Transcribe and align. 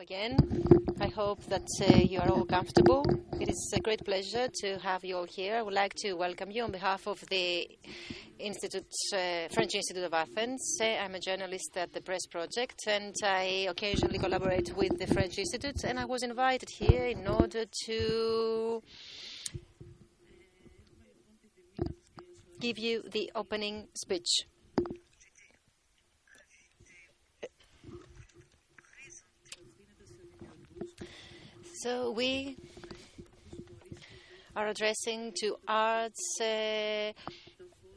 again. 0.00 0.34
I 0.98 1.08
hope 1.08 1.44
that 1.46 1.68
uh, 1.82 1.96
you 1.98 2.20
are 2.20 2.28
all 2.30 2.46
comfortable. 2.46 3.04
It 3.38 3.50
is 3.50 3.72
a 3.76 3.80
great 3.80 4.02
pleasure 4.02 4.48
to 4.62 4.78
have 4.78 5.04
you 5.04 5.16
all 5.18 5.26
here. 5.26 5.56
I 5.56 5.62
would 5.62 5.74
like 5.74 5.92
to 5.96 6.14
welcome 6.14 6.50
you 6.50 6.62
on 6.64 6.72
behalf 6.72 7.06
of 7.06 7.20
the 7.28 7.68
Institute, 8.38 8.90
uh, 9.12 9.48
French 9.50 9.74
Institute 9.74 10.04
of 10.04 10.14
Athens. 10.14 10.78
Uh, 10.80 10.86
I'm 10.86 11.14
a 11.14 11.20
journalist 11.20 11.76
at 11.76 11.92
the 11.92 12.00
Press 12.00 12.24
Project, 12.26 12.80
and 12.86 13.14
I 13.22 13.66
occasionally 13.68 14.18
collaborate 14.18 14.74
with 14.74 14.98
the 14.98 15.06
French 15.06 15.38
Institute. 15.38 15.84
And 15.84 15.98
I 15.98 16.06
was 16.06 16.22
invited 16.22 16.70
here 16.70 17.04
in 17.04 17.26
order 17.28 17.66
to 17.84 18.82
give 22.58 22.78
you 22.78 23.02
the 23.12 23.30
opening 23.34 23.88
speech. 23.94 24.46
So 31.82 32.10
we 32.10 32.58
are 34.54 34.68
addressing 34.68 35.32
to 35.40 35.56
arts 35.66 36.38
uh, 36.38 37.12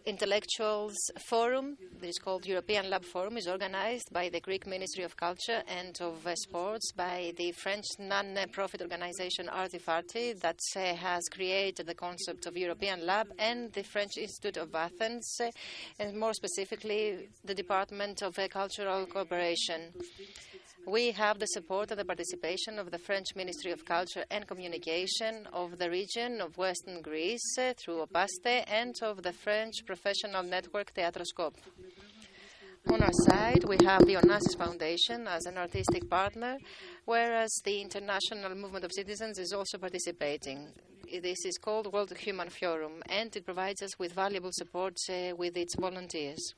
intellectuals 0.05 0.95
forum 1.27 1.75
that 1.99 2.07
is 2.07 2.17
called 2.17 2.45
European 2.45 2.89
Lab 2.89 3.03
Forum 3.03 3.35
is 3.35 3.45
organized 3.45 4.07
by 4.13 4.29
the 4.29 4.39
Greek 4.39 4.65
Ministry 4.67 5.03
of 5.03 5.17
Culture 5.17 5.63
and 5.67 5.99
of 5.99 6.25
uh, 6.25 6.33
Sports 6.35 6.93
by 6.93 7.33
the 7.35 7.51
French 7.51 7.83
non-profit 7.99 8.81
organization 8.81 9.49
Arty 9.49 9.79
Farty 9.79 10.39
that 10.39 10.59
uh, 10.77 10.95
has 10.95 11.23
created 11.29 11.85
the 11.85 11.95
concept 11.95 12.45
of 12.45 12.55
European 12.55 13.05
Lab 13.05 13.27
and 13.37 13.73
the 13.73 13.83
French 13.83 14.15
Institute 14.17 14.55
of 14.55 14.73
Athens 14.73 15.27
uh, 15.41 15.51
and 15.99 16.17
more 16.17 16.33
specifically 16.33 17.27
the 17.43 17.53
Department 17.53 18.21
of 18.21 18.39
Cultural 18.49 19.05
Cooperation. 19.07 19.91
We 20.85 21.11
have 21.11 21.39
the 21.39 21.47
support 21.47 21.91
and 21.91 21.99
the 21.99 22.03
participation 22.03 22.77
of 22.77 22.91
the 22.91 22.97
French 22.97 23.35
Ministry 23.37 23.71
of 23.71 23.85
Culture 23.85 24.25
and 24.29 24.45
Communication 24.45 25.47
of 25.53 25.77
the 25.77 25.89
region 25.89 26.41
of 26.41 26.57
Western 26.57 27.01
Greece 27.01 27.57
uh, 27.57 27.73
through 27.77 28.01
OPASTE 28.01 28.65
and 28.67 28.93
of 29.01 29.23
the 29.23 29.31
French 29.31 29.85
professional 29.85 30.43
network 30.43 30.91
Theatroscope. 30.91 31.55
On 32.89 33.01
our 33.01 33.13
side, 33.13 33.63
we 33.63 33.77
have 33.85 34.05
the 34.05 34.15
Onassis 34.15 34.57
Foundation 34.57 35.25
as 35.25 35.45
an 35.45 35.57
artistic 35.57 36.09
partner, 36.09 36.57
whereas 37.05 37.61
the 37.63 37.79
International 37.79 38.53
Movement 38.53 38.83
of 38.83 38.91
Citizens 38.91 39.39
is 39.39 39.53
also 39.53 39.77
participating. 39.77 40.67
This 41.21 41.45
is 41.45 41.57
called 41.57 41.93
World 41.93 42.11
Human 42.17 42.49
Forum, 42.49 43.01
and 43.07 43.33
it 43.33 43.45
provides 43.45 43.81
us 43.81 43.97
with 43.97 44.11
valuable 44.11 44.51
support 44.51 44.97
uh, 45.09 45.33
with 45.37 45.55
its 45.55 45.75
volunteers. 45.75 46.53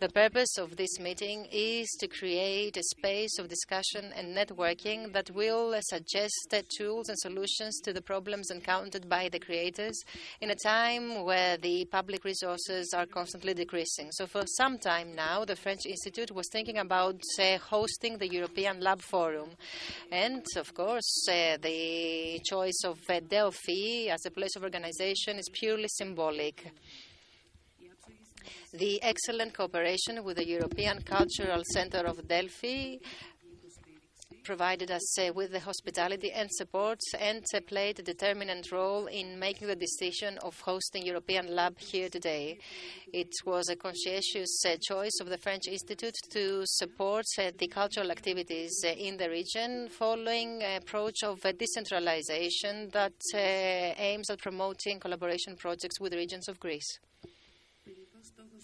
The 0.00 0.08
purpose 0.08 0.56
of 0.56 0.76
this 0.76 0.98
meeting 0.98 1.46
is 1.52 1.86
to 2.00 2.08
create 2.08 2.78
a 2.78 2.82
space 2.82 3.38
of 3.38 3.48
discussion 3.48 4.10
and 4.16 4.34
networking 4.34 5.12
that 5.12 5.30
will 5.32 5.74
suggest 5.82 6.54
tools 6.78 7.10
and 7.10 7.18
solutions 7.18 7.78
to 7.80 7.92
the 7.92 8.00
problems 8.00 8.50
encountered 8.50 9.06
by 9.06 9.28
the 9.28 9.38
creators 9.38 10.02
in 10.40 10.50
a 10.50 10.54
time 10.54 11.24
where 11.24 11.58
the 11.58 11.84
public 11.84 12.24
resources 12.24 12.94
are 12.96 13.04
constantly 13.04 13.52
decreasing. 13.52 14.10
So, 14.12 14.26
for 14.26 14.46
some 14.46 14.78
time 14.78 15.14
now, 15.14 15.44
the 15.44 15.56
French 15.56 15.84
Institute 15.84 16.30
was 16.30 16.48
thinking 16.50 16.78
about 16.78 17.20
uh, 17.38 17.58
hosting 17.58 18.16
the 18.16 18.32
European 18.32 18.80
Lab 18.80 19.02
Forum. 19.02 19.50
And, 20.10 20.42
of 20.56 20.72
course, 20.72 21.28
uh, 21.28 21.58
the 21.60 22.40
choice 22.48 22.80
of 22.86 22.98
uh, 23.10 23.20
Delphi 23.28 24.08
as 24.08 24.24
a 24.24 24.30
place 24.30 24.56
of 24.56 24.62
organization 24.62 25.38
is 25.38 25.50
purely 25.52 25.88
symbolic 25.88 26.72
the 28.72 29.02
excellent 29.02 29.52
cooperation 29.52 30.22
with 30.22 30.36
the 30.36 30.46
European 30.46 31.02
Cultural 31.02 31.62
Center 31.64 32.06
of 32.06 32.26
Delphi 32.28 32.96
provided 34.44 34.90
us 34.90 35.18
uh, 35.18 35.32
with 35.34 35.52
the 35.52 35.60
hospitality 35.60 36.32
and 36.32 36.48
support 36.52 36.98
and 37.18 37.44
uh, 37.54 37.60
played 37.66 37.98
a 37.98 38.02
determinant 38.02 38.70
role 38.72 39.06
in 39.06 39.38
making 39.38 39.68
the 39.68 39.76
decision 39.76 40.38
of 40.38 40.58
hosting 40.60 41.04
European 41.04 41.54
Lab 41.54 41.78
here 41.78 42.08
today. 42.08 42.58
It 43.12 43.32
was 43.44 43.68
a 43.68 43.76
conscientious 43.76 44.62
uh, 44.64 44.76
choice 44.80 45.18
of 45.20 45.28
the 45.28 45.38
French 45.38 45.66
Institute 45.68 46.14
to 46.30 46.62
support 46.64 47.26
the 47.36 47.68
cultural 47.68 48.10
activities 48.10 48.84
in 48.84 49.16
the 49.16 49.28
region 49.28 49.88
following 49.88 50.62
an 50.62 50.80
approach 50.80 51.22
of 51.22 51.40
decentralization 51.58 52.88
that 52.92 53.12
aims 53.34 54.30
at 54.30 54.38
promoting 54.38 55.00
collaboration 55.00 55.56
projects 55.56 56.00
with 56.00 56.14
regions 56.14 56.48
of 56.48 56.58
Greece. 56.60 56.98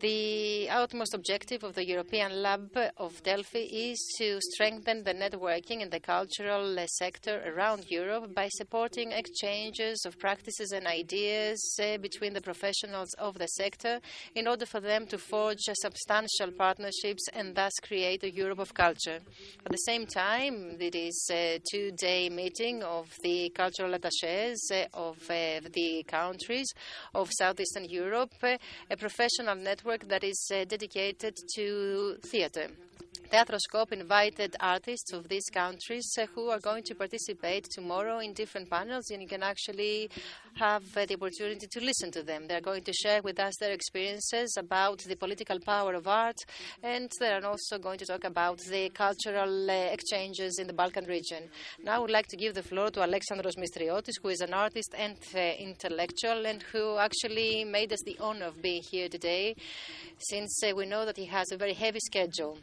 The 0.00 0.66
utmost 0.70 1.12
objective 1.12 1.62
of 1.62 1.74
the 1.74 1.86
European 1.86 2.42
Lab 2.42 2.74
of 2.96 3.22
Delphi 3.22 3.66
is 3.70 3.98
to 4.16 4.40
strengthen 4.40 5.04
the 5.04 5.12
networking 5.12 5.82
in 5.82 5.90
the 5.90 6.00
cultural 6.00 6.74
sector 6.86 7.42
around 7.46 7.84
Europe 7.90 8.34
by 8.34 8.48
supporting 8.48 9.12
exchanges 9.12 10.06
of 10.06 10.18
practices 10.18 10.72
and 10.72 10.86
ideas 10.86 11.60
uh, 11.82 11.98
between 11.98 12.32
the 12.32 12.40
professionals 12.40 13.12
of 13.18 13.36
the 13.36 13.46
sector 13.48 14.00
in 14.34 14.48
order 14.48 14.64
for 14.64 14.80
them 14.80 15.06
to 15.08 15.18
forge 15.18 15.58
substantial 15.74 16.50
partnerships 16.56 17.28
and 17.34 17.54
thus 17.54 17.72
create 17.82 18.24
a 18.24 18.30
Europe 18.30 18.60
of 18.60 18.72
culture. 18.72 19.18
At 19.66 19.72
the 19.72 19.84
same 19.84 20.06
time, 20.06 20.76
it 20.80 20.94
is 20.94 21.28
a 21.30 21.60
two 21.70 21.90
day 21.90 22.30
meeting 22.30 22.82
of 22.82 23.10
the 23.22 23.50
cultural 23.50 23.92
attaches 23.92 24.66
uh, 24.72 24.86
of 24.94 25.18
uh, 25.28 25.60
the 25.74 26.04
countries 26.08 26.72
of 27.14 27.28
Southeastern 27.38 27.84
Europe, 27.84 28.32
a 28.42 28.96
professional 28.96 29.56
network 29.56 29.89
that 29.98 30.22
is 30.22 30.50
uh, 30.54 30.64
dedicated 30.64 31.36
to 31.54 32.16
theater. 32.22 32.68
Theatroscope 33.30 33.92
invited 33.92 34.56
artists 34.58 35.12
of 35.12 35.28
these 35.28 35.48
countries 35.50 36.12
uh, 36.18 36.26
who 36.34 36.48
are 36.48 36.58
going 36.58 36.82
to 36.82 36.96
participate 36.96 37.64
tomorrow 37.70 38.18
in 38.18 38.32
different 38.32 38.68
panels, 38.68 39.08
and 39.12 39.22
you 39.22 39.28
can 39.28 39.44
actually 39.44 40.10
have 40.54 40.82
uh, 40.96 41.06
the 41.06 41.14
opportunity 41.14 41.68
to 41.68 41.80
listen 41.80 42.10
to 42.10 42.24
them. 42.24 42.48
They're 42.48 42.60
going 42.60 42.82
to 42.82 42.92
share 42.92 43.22
with 43.22 43.38
us 43.38 43.54
their 43.60 43.70
experiences 43.70 44.56
about 44.58 44.98
the 45.06 45.14
political 45.14 45.60
power 45.60 45.94
of 45.94 46.08
art, 46.08 46.38
and 46.82 47.08
they're 47.20 47.46
also 47.46 47.78
going 47.78 47.98
to 47.98 48.06
talk 48.06 48.24
about 48.24 48.58
the 48.68 48.88
cultural 48.88 49.70
uh, 49.70 49.74
exchanges 49.74 50.58
in 50.58 50.66
the 50.66 50.72
Balkan 50.72 51.04
region. 51.04 51.44
Now, 51.84 51.94
I 51.94 51.98
would 52.00 52.10
like 52.10 52.26
to 52.30 52.36
give 52.36 52.54
the 52.54 52.64
floor 52.64 52.90
to 52.90 53.00
Alexandros 53.00 53.56
Mistriotis, 53.56 54.14
who 54.20 54.30
is 54.30 54.40
an 54.40 54.54
artist 54.54 54.92
and 54.98 55.16
intellectual, 55.34 56.46
and 56.46 56.64
who 56.72 56.98
actually 56.98 57.62
made 57.62 57.92
us 57.92 58.02
the 58.04 58.16
honor 58.18 58.46
of 58.46 58.60
being 58.60 58.82
here 58.82 59.08
today, 59.08 59.54
since 60.18 60.60
we 60.74 60.84
know 60.84 61.04
that 61.04 61.16
he 61.16 61.26
has 61.26 61.52
a 61.52 61.56
very 61.56 61.74
heavy 61.74 62.00
schedule. 62.00 62.58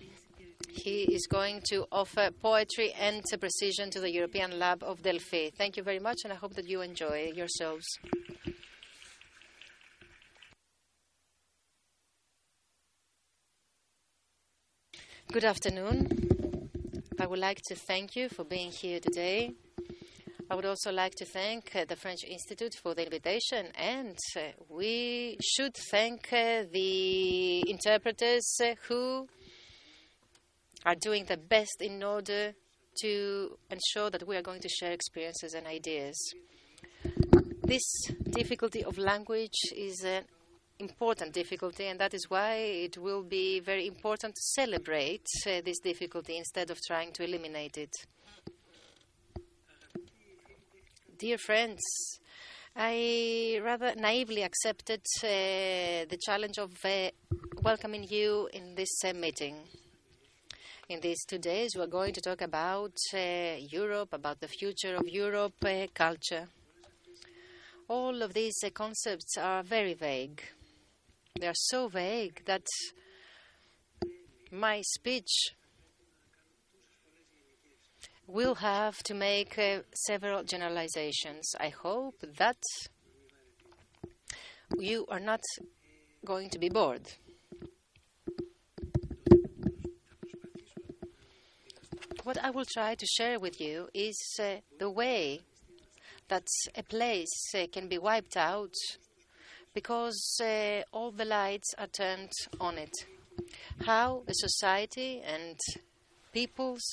He 0.69 1.03
is 1.13 1.28
going 1.28 1.62
to 1.69 1.85
offer 1.91 2.29
poetry 2.41 2.94
and 3.00 3.23
precision 3.40 3.90
to 3.91 4.00
the 4.00 4.12
European 4.12 4.57
Lab 4.59 4.84
of 4.84 5.01
Delphi. 5.01 5.50
Thank 5.57 5.78
you 5.78 5.84
very 5.84 6.00
much, 6.00 6.19
and 6.23 6.34
I 6.34 6.35
hope 6.35 6.53
that 6.56 6.68
you 6.68 6.81
enjoy 6.81 7.31
yourselves. 7.35 7.85
Good 15.31 15.44
afternoon. 15.44 16.69
I 17.19 17.28
would 17.28 17.39
like 17.39 17.62
to 17.68 17.75
thank 17.75 18.16
you 18.16 18.29
for 18.29 18.44
being 18.44 18.72
here 18.72 19.00
today. 19.00 19.51
I 20.50 20.56
would 20.56 20.66
also 20.66 20.91
like 20.94 21.16
to 21.16 21.25
thank 21.25 21.75
uh, 21.75 21.84
the 21.84 21.97
French 21.97 22.24
Institute 22.24 22.74
for 22.81 22.95
the 22.95 23.03
invitation, 23.03 23.66
and 23.75 24.18
uh, 24.38 24.41
we 24.69 25.38
should 25.44 25.75
thank 25.91 26.31
uh, 26.31 26.63
the 26.72 27.69
interpreters 27.69 28.57
uh, 28.63 28.75
who 28.88 29.28
are 30.88 30.96
doing 30.96 31.25
the 31.25 31.36
best 31.36 31.81
in 31.81 32.02
order 32.02 32.53
to 33.02 33.58
ensure 33.70 34.09
that 34.09 34.25
we 34.25 34.38
are 34.38 34.42
going 34.42 34.62
to 34.62 34.70
share 34.70 34.94
experiences 34.94 35.53
and 35.53 35.68
ideas. 35.68 36.16
This 37.62 37.84
difficulty 38.30 38.86
of 38.86 38.98
language 38.98 39.59
is 39.75 40.02
an 40.06 40.24
important 40.80 41.34
difficulty, 41.34 41.88
and 41.88 42.00
that 42.00 42.14
is 42.14 42.30
why 42.30 42.53
it 42.56 42.98
will 42.98 43.22
be 43.22 43.60
very 43.60 43.86
important 43.86 44.34
to 44.34 44.42
celebrate 44.56 45.25
uh, 45.45 45.60
this 45.66 45.80
difficulty 45.80 46.38
instead 46.38 46.72
of 46.72 46.80
trying 46.88 47.12
to 47.12 47.24
eliminate 47.25 47.78
it. 47.78 47.92
Dear 51.19 51.38
friends, 51.38 51.81
I 52.78 53.60
rather 53.62 53.94
naively 53.95 54.44
accepted 54.44 55.01
uh, 55.22 56.07
the 56.07 56.18
challenge 56.25 56.57
of 56.60 56.72
uh, 56.86 57.10
welcoming 57.62 58.06
you 58.07 58.48
in 58.54 58.75
this 58.75 59.04
uh, 59.04 59.12
meeting. 59.12 59.57
In 60.89 61.01
these 61.01 61.25
two 61.25 61.38
days, 61.38 61.75
we 61.75 61.81
are 61.81 61.88
going 61.88 62.13
to 62.13 62.22
talk 62.22 62.42
about 62.42 62.94
uh, 63.13 63.57
Europe, 63.60 64.13
about 64.13 64.39
the 64.39 64.48
future 64.48 64.95
of 64.95 65.06
Europe, 65.06 65.56
uh, 65.66 65.88
culture. 65.94 66.48
All 67.89 68.22
of 68.22 68.34
these 68.34 68.56
uh, 68.63 68.69
concepts 68.69 69.38
are 69.38 69.63
very 69.63 69.95
vague. 69.95 70.42
They 71.38 71.48
are 71.48 71.54
so 71.54 71.89
vague 71.89 72.42
that 72.45 72.66
my 74.50 74.81
speech 74.81 75.51
will 78.25 78.56
have 78.56 79.04
to 79.04 79.13
make 79.13 79.60
uh, 79.60 79.80
several 79.94 80.45
generalizations. 80.45 81.54
I 81.60 81.68
hope 81.68 82.16
that 82.38 82.63
you 84.80 85.06
are 85.10 85.19
not 85.19 85.42
going 86.24 86.50
to 86.51 86.60
be 86.60 86.69
bored 86.69 87.12
What 92.27 92.44
I 92.44 92.50
will 92.50 92.65
try 92.65 92.94
to 92.94 93.06
share 93.06 93.39
with 93.39 93.62
you 93.62 93.88
is 93.94 94.19
uh, 94.38 94.56
the 94.79 94.89
way 94.89 95.39
that 96.27 96.45
a 96.75 96.83
place 96.83 97.56
uh, 97.56 97.68
can 97.71 97.88
be 97.88 97.97
wiped 97.97 98.35
out 98.35 98.74
because 99.74 100.38
uh, 100.44 100.81
all 100.91 101.12
the 101.12 101.24
lights 101.24 101.74
are 101.77 101.88
turned 101.88 102.33
on 102.59 102.77
it. 102.79 102.91
How 103.85 104.24
a 104.27 104.33
society 104.33 105.21
and 105.21 105.57
peoples 106.33 106.83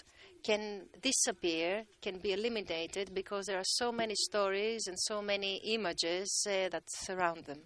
can 0.45 0.83
disappear, 1.03 1.83
can 2.01 2.19
be 2.19 2.33
eliminated 2.33 3.13
because 3.13 3.47
there 3.47 3.59
are 3.59 3.71
so 3.81 3.91
many 3.91 4.15
stories 4.15 4.87
and 4.87 4.97
so 4.97 5.21
many 5.21 5.57
images 5.65 6.47
uh, 6.49 6.69
that 6.69 6.85
surround 6.87 7.47
them. 7.47 7.59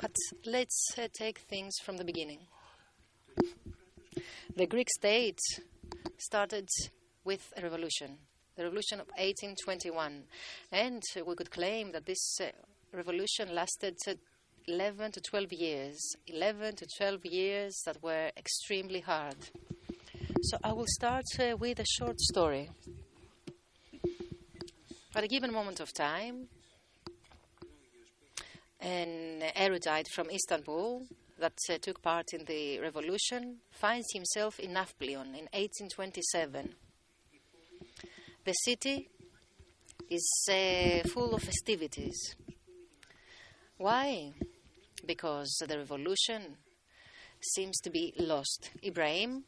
But 0.00 0.16
let's 0.44 0.98
uh, 0.98 1.06
take 1.16 1.38
things 1.48 1.76
from 1.84 1.98
the 1.98 2.04
beginning. 2.04 2.40
The 4.56 4.66
Greek 4.66 4.88
state 4.90 5.38
started 6.18 6.68
with 7.24 7.52
a 7.56 7.62
revolution, 7.62 8.18
the 8.56 8.64
revolution 8.64 9.00
of 9.00 9.06
1821. 9.16 10.24
And 10.72 11.02
we 11.26 11.34
could 11.34 11.50
claim 11.50 11.92
that 11.92 12.06
this 12.06 12.40
uh, 12.40 12.46
revolution 12.92 13.54
lasted 13.54 13.96
11 14.66 15.12
to 15.12 15.20
12 15.20 15.52
years. 15.52 16.16
11 16.26 16.76
to 16.76 16.86
12 16.98 17.26
years 17.26 17.82
that 17.86 18.02
were 18.02 18.30
extremely 18.36 19.00
hard. 19.00 19.36
So 20.42 20.58
I 20.62 20.72
will 20.72 20.86
start 20.86 21.24
uh, 21.38 21.56
with 21.56 21.80
a 21.80 21.86
short 21.86 22.20
story. 22.20 22.70
At 25.14 25.24
a 25.24 25.28
given 25.28 25.52
moment 25.52 25.80
of 25.80 25.92
time, 25.92 26.48
an 28.80 29.42
erudite 29.56 30.06
from 30.14 30.30
Istanbul 30.30 31.06
that 31.38 31.58
uh, 31.70 31.78
took 31.80 32.02
part 32.02 32.32
in 32.32 32.44
the 32.44 32.80
revolution 32.80 33.58
finds 33.70 34.06
himself 34.12 34.58
in 34.58 34.72
Nafplion 34.72 35.28
in 35.28 35.46
1827. 35.52 36.74
The 38.44 38.52
city 38.52 39.08
is 40.10 40.48
uh, 40.50 41.06
full 41.08 41.34
of 41.34 41.42
festivities. 41.42 42.34
Why? 43.76 44.32
Because 45.06 45.54
the 45.66 45.78
revolution 45.78 46.56
seems 47.40 47.78
to 47.80 47.90
be 47.90 48.14
lost. 48.18 48.70
Ibrahim 48.84 49.44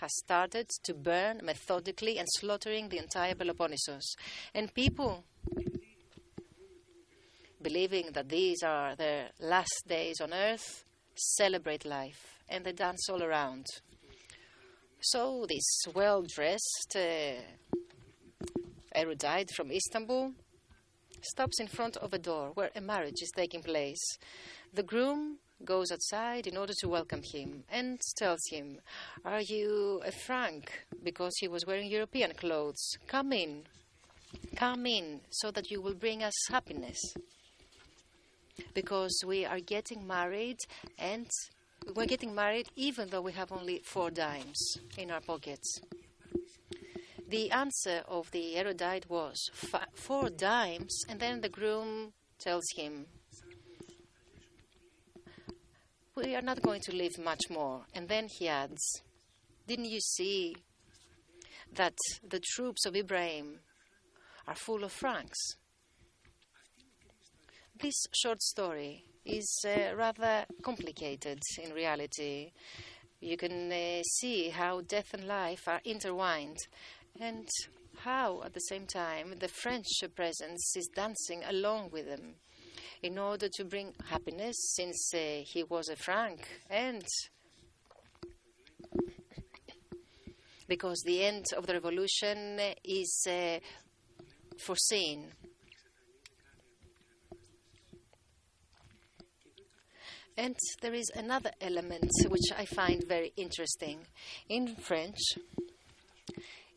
has 0.00 0.10
started 0.16 0.68
to 0.82 0.94
burn 0.94 1.40
methodically 1.44 2.18
and 2.18 2.26
slaughtering 2.38 2.88
the 2.88 2.98
entire 2.98 3.34
Peloponnesus. 3.34 4.16
And 4.52 4.74
people, 4.74 5.24
believing 7.62 8.10
that 8.12 8.28
these 8.28 8.62
are 8.64 8.96
their 8.96 9.28
last 9.38 9.84
days 9.86 10.20
on 10.20 10.32
earth, 10.32 10.84
celebrate 11.14 11.84
life 11.84 12.38
and 12.48 12.64
they 12.64 12.72
dance 12.72 13.08
all 13.08 13.22
around. 13.22 13.66
So, 15.00 15.46
this 15.48 15.82
well 15.94 16.22
dressed 16.22 16.94
uh, 16.94 17.40
erudite 18.94 19.50
from 19.56 19.72
Istanbul 19.72 20.32
stops 21.22 21.60
in 21.60 21.66
front 21.66 21.96
of 21.96 22.12
a 22.12 22.18
door 22.18 22.50
where 22.54 22.70
a 22.76 22.80
marriage 22.80 23.22
is 23.22 23.32
taking 23.34 23.62
place. 23.62 24.18
The 24.72 24.82
groom 24.82 25.38
goes 25.64 25.90
outside 25.90 26.46
in 26.46 26.56
order 26.56 26.72
to 26.80 26.88
welcome 26.88 27.22
him 27.22 27.64
and 27.70 28.00
tells 28.16 28.40
him, 28.50 28.78
Are 29.24 29.40
you 29.40 30.02
a 30.04 30.12
Frank? 30.12 30.84
Because 31.02 31.32
he 31.38 31.48
was 31.48 31.66
wearing 31.66 31.88
European 31.88 32.32
clothes. 32.34 32.96
Come 33.06 33.32
in. 33.32 33.62
Come 34.56 34.86
in 34.86 35.20
so 35.30 35.50
that 35.50 35.70
you 35.70 35.80
will 35.80 35.94
bring 35.94 36.22
us 36.22 36.34
happiness. 36.50 36.98
Because 38.74 39.22
we 39.26 39.44
are 39.44 39.60
getting 39.60 40.06
married 40.06 40.58
and 40.98 41.28
we're 41.94 42.06
getting 42.06 42.34
married 42.34 42.68
even 42.76 43.08
though 43.08 43.22
we 43.22 43.32
have 43.32 43.52
only 43.52 43.80
four 43.84 44.10
dimes 44.10 44.78
in 44.96 45.10
our 45.10 45.20
pockets. 45.20 45.80
The 47.28 47.50
answer 47.50 48.02
of 48.06 48.30
the 48.30 48.56
erudite 48.56 49.08
was 49.08 49.50
four 49.94 50.28
dimes, 50.28 51.04
and 51.08 51.18
then 51.18 51.40
the 51.40 51.48
groom 51.48 52.12
tells 52.38 52.64
him, 52.76 53.06
we 56.14 56.34
are 56.36 56.42
not 56.42 56.60
going 56.60 56.80
to 56.82 56.94
live 56.94 57.18
much 57.18 57.40
more. 57.48 57.86
And 57.94 58.08
then 58.08 58.28
he 58.28 58.48
adds, 58.48 59.02
Didn't 59.66 59.86
you 59.86 60.00
see 60.00 60.56
that 61.74 61.94
the 62.28 62.40
troops 62.40 62.84
of 62.84 62.94
Ibrahim 62.94 63.60
are 64.46 64.54
full 64.54 64.84
of 64.84 64.92
Franks? 64.92 65.38
This 67.82 68.06
short 68.12 68.40
story 68.40 69.02
is 69.24 69.64
uh, 69.66 69.96
rather 69.96 70.46
complicated 70.62 71.40
in 71.60 71.72
reality. 71.72 72.52
You 73.20 73.36
can 73.36 73.72
uh, 73.72 74.02
see 74.04 74.50
how 74.50 74.82
death 74.82 75.12
and 75.14 75.26
life 75.26 75.66
are 75.66 75.80
intertwined, 75.84 76.58
and 77.20 77.48
how, 77.98 78.40
at 78.44 78.54
the 78.54 78.60
same 78.60 78.86
time, 78.86 79.34
the 79.40 79.48
French 79.48 79.88
presence 80.14 80.76
is 80.76 80.90
dancing 80.94 81.42
along 81.42 81.90
with 81.90 82.06
them 82.06 82.36
in 83.02 83.18
order 83.18 83.48
to 83.48 83.64
bring 83.64 83.94
happiness, 84.08 84.54
since 84.76 85.12
uh, 85.12 85.42
he 85.44 85.64
was 85.64 85.88
a 85.88 85.96
Frank, 85.96 86.46
and 86.70 87.04
because 90.68 91.02
the 91.04 91.24
end 91.24 91.46
of 91.56 91.66
the 91.66 91.74
revolution 91.74 92.60
is 92.84 93.26
uh, 93.28 93.58
foreseen. 94.56 95.32
And 100.36 100.56
there 100.80 100.94
is 100.94 101.10
another 101.14 101.50
element 101.60 102.10
which 102.28 102.50
I 102.56 102.64
find 102.64 103.04
very 103.06 103.32
interesting. 103.36 103.98
In 104.48 104.74
French, 104.76 105.18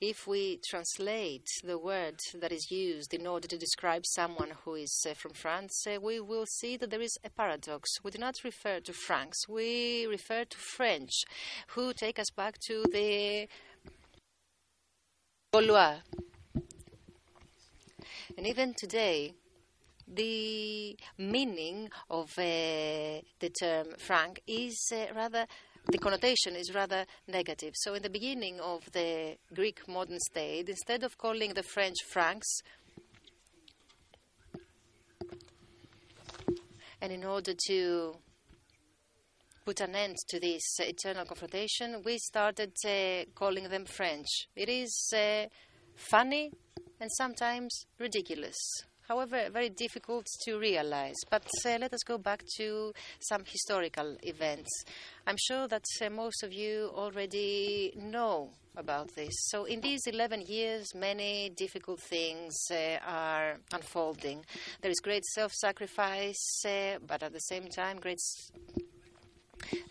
if 0.02 0.28
we 0.28 0.60
translate 0.70 1.48
the 1.64 1.78
word 1.78 2.20
that 2.42 2.52
is 2.52 2.70
used 2.70 3.14
in 3.14 3.26
order 3.26 3.48
to 3.48 3.58
describe 3.58 4.06
someone 4.06 4.52
who 4.66 4.76
is 4.76 5.06
uh, 5.10 5.14
from 5.14 5.32
France, 5.32 5.86
uh, 5.88 6.00
we 6.02 6.20
will 6.20 6.46
see 6.46 6.76
that 6.76 6.90
there 6.90 7.02
is 7.02 7.18
a 7.24 7.30
paradox. 7.30 7.90
We 8.04 8.12
do 8.12 8.18
not 8.18 8.44
refer 8.44 8.82
to 8.82 8.92
Franks, 8.94 9.48
we 9.48 10.06
refer 10.06 10.44
to 10.44 10.58
French, 10.58 11.24
who 11.68 11.94
take 11.94 12.20
us 12.20 12.30
back 12.36 12.60
to 12.68 12.84
the 12.92 13.48
Gaulois. 15.54 16.02
And 18.38 18.46
even 18.46 18.74
today, 18.78 19.34
the 20.08 20.98
meaning 21.18 21.90
of 22.10 22.32
uh, 22.38 23.22
the 23.40 23.52
term 23.60 23.88
Frank 23.98 24.42
is 24.48 24.92
uh, 24.94 25.14
rather 25.16 25.46
the 25.88 25.98
connotation 26.00 26.56
is 26.56 26.74
rather 26.74 27.06
negative. 27.28 27.74
So, 27.76 27.94
in 27.94 28.02
the 28.02 28.10
beginning 28.10 28.60
of 28.60 28.92
the 28.92 29.38
Greek 29.54 29.88
modern 29.88 30.20
state, 30.20 30.68
instead 30.68 31.04
of 31.04 31.18
calling 31.18 31.54
the 31.54 31.64
French 31.64 31.98
Franks, 32.08 32.48
and 37.02 37.12
in 37.12 37.24
order 37.24 37.54
to 37.68 38.16
put 39.64 39.80
an 39.82 39.96
end 39.96 40.16
to 40.30 40.40
this 40.40 40.80
eternal 40.80 41.26
confrontation, 41.26 42.02
we 42.04 42.18
started 42.18 42.74
uh, 42.86 43.26
calling 43.36 43.70
them 43.70 43.86
French. 43.86 44.28
It 44.56 44.70
is 44.70 45.14
uh, 45.16 45.46
funny 45.96 46.52
and 47.00 47.12
sometimes 47.12 47.86
ridiculous 48.00 48.58
however, 49.08 49.50
very 49.52 49.70
difficult 49.70 50.26
to 50.46 50.58
realize. 50.58 51.16
But 51.30 51.48
uh, 51.66 51.78
let 51.80 51.94
us 51.94 52.04
go 52.04 52.18
back 52.18 52.44
to 52.58 52.94
some 53.20 53.44
historical 53.46 54.18
events. 54.24 54.70
I'm 55.28 55.38
sure 55.38 55.68
that 55.68 55.84
uh, 56.02 56.10
most 56.10 56.44
of 56.44 56.54
you 56.54 56.92
already 56.94 57.94
know 57.98 58.52
about 58.78 59.16
this. 59.16 59.34
So, 59.50 59.66
in 59.66 59.82
these 59.82 60.02
11 60.06 60.42
years, 60.48 60.94
many 60.94 61.50
difficult 61.50 62.02
things 62.02 62.54
uh, 62.72 62.98
are 63.06 63.58
unfolding. 63.74 64.46
There 64.82 64.92
is 64.92 65.00
great 65.00 65.26
self 65.26 65.52
sacrifice, 65.54 66.62
uh, 66.66 66.98
but 67.06 67.24
at 67.24 67.34
the 67.34 67.40
same 67.40 67.68
time, 67.68 68.00
great. 68.00 68.20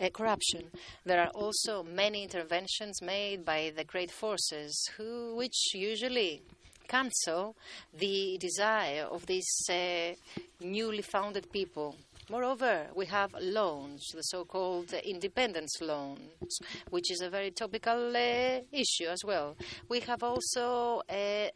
Uh, 0.00 0.08
corruption. 0.10 0.62
There 1.04 1.20
are 1.20 1.30
also 1.34 1.82
many 1.82 2.22
interventions 2.22 3.02
made 3.02 3.44
by 3.44 3.72
the 3.76 3.82
great 3.82 4.10
forces, 4.10 4.88
who, 4.96 5.34
which 5.36 5.74
usually 5.74 6.42
cancel 6.88 7.56
the 7.92 8.38
desire 8.38 9.04
of 9.04 9.26
these 9.26 9.50
uh, 9.70 10.14
newly 10.60 11.02
founded 11.02 11.50
people. 11.52 11.96
Moreover, 12.30 12.86
we 12.94 13.06
have 13.06 13.34
loans, 13.38 14.02
the 14.14 14.22
so 14.22 14.44
called 14.44 14.92
independence 14.92 15.80
loans, 15.82 16.58
which 16.88 17.10
is 17.10 17.20
a 17.20 17.28
very 17.28 17.50
topical 17.50 18.16
uh, 18.16 18.60
issue 18.72 19.08
as 19.08 19.22
well. 19.24 19.56
We 19.88 20.00
have 20.00 20.22
also 20.22 21.02
a 21.10 21.50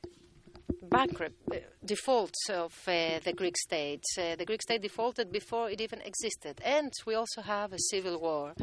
bankrupt 0.82 1.36
uh, 1.50 1.56
default 1.84 2.34
of 2.50 2.72
uh, 2.86 3.18
the 3.24 3.32
Greek 3.34 3.56
state. 3.56 4.04
Uh, 4.18 4.36
the 4.36 4.44
Greek 4.44 4.62
state 4.62 4.82
defaulted 4.82 5.32
before 5.32 5.70
it 5.70 5.80
even 5.80 6.00
existed. 6.02 6.60
And 6.64 6.92
we 7.06 7.14
also 7.14 7.42
have 7.42 7.72
a 7.72 7.78
civil 7.78 8.20
war, 8.20 8.54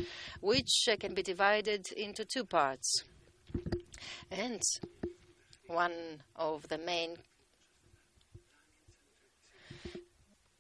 which 0.42 0.88
uh, 0.92 0.96
can 0.98 1.14
be 1.14 1.24
divided 1.24 1.86
into 1.98 2.26
two 2.26 2.46
parts. 2.46 3.04
And 4.32 4.62
one 5.68 6.24
of 6.36 6.68
the 6.70 6.78
main 6.78 7.18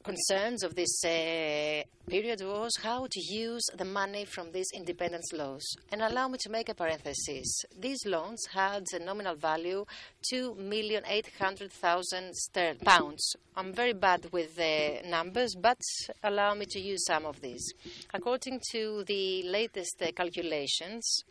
concerns 0.05 0.63
of 0.63 0.75
this 0.75 1.03
uh, 1.03 1.81
period 2.07 2.39
was 2.41 2.71
how 2.83 3.07
to 3.09 3.19
use 3.19 3.63
the 3.75 3.83
money 3.83 4.23
from 4.23 4.51
these 4.51 4.67
independence 4.75 5.33
laws. 5.33 5.65
And 5.91 6.03
allow 6.03 6.27
me 6.27 6.37
to 6.41 6.49
make 6.51 6.69
a 6.69 6.75
parenthesis. 6.75 7.63
These 7.75 8.05
loans 8.05 8.45
had 8.53 8.83
a 8.93 8.99
nominal 8.99 9.33
value 9.35 9.83
2,800,000 10.31 12.85
pounds. 12.85 13.35
I'm 13.55 13.73
very 13.73 13.93
bad 13.93 14.27
with 14.31 14.55
the 14.55 15.01
numbers, 15.07 15.55
but 15.59 15.81
allow 16.23 16.53
me 16.53 16.67
to 16.69 16.79
use 16.79 17.03
some 17.07 17.25
of 17.25 17.41
these. 17.41 17.73
According 18.13 18.61
to 18.73 19.03
the 19.07 19.41
latest 19.43 19.99
uh, 20.03 20.11
calculations, 20.15 21.23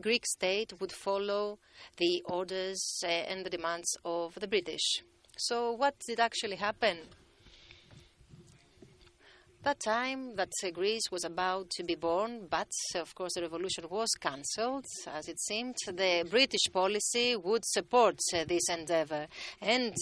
Greek 0.00 0.24
state 0.24 0.72
would 0.80 0.92
follow 0.92 1.58
the 1.98 2.22
orders 2.24 3.02
uh, 3.04 3.08
and 3.08 3.44
the 3.44 3.50
demands 3.50 3.98
of 4.04 4.34
the 4.40 4.48
British. 4.48 5.02
So, 5.36 5.72
what 5.72 5.94
did 6.06 6.20
actually 6.20 6.56
happen? 6.56 6.98
That 9.62 9.78
time 9.78 10.34
that 10.36 10.50
uh, 10.64 10.70
Greece 10.70 11.10
was 11.10 11.24
about 11.24 11.70
to 11.70 11.84
be 11.84 11.94
born, 11.94 12.46
but 12.50 12.70
of 12.96 13.14
course 13.14 13.34
the 13.34 13.42
revolution 13.42 13.84
was 13.88 14.08
cancelled, 14.20 14.84
as 15.06 15.28
it 15.28 15.40
seemed. 15.40 15.76
The 15.86 16.26
British 16.28 16.66
policy 16.72 17.36
would 17.36 17.64
support 17.64 18.18
uh, 18.34 18.44
this 18.44 18.68
endeavor, 18.68 19.26
and 19.60 19.94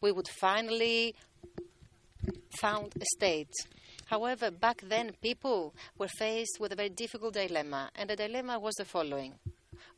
we 0.00 0.10
would 0.10 0.28
finally 0.28 1.14
found 2.60 2.92
a 3.00 3.04
state. 3.16 3.52
However, 4.06 4.50
back 4.50 4.82
then 4.88 5.12
people 5.22 5.74
were 5.96 6.08
faced 6.08 6.58
with 6.58 6.72
a 6.72 6.76
very 6.76 6.90
difficult 6.90 7.34
dilemma, 7.34 7.90
and 7.94 8.10
the 8.10 8.16
dilemma 8.16 8.58
was 8.58 8.74
the 8.74 8.84
following. 8.84 9.34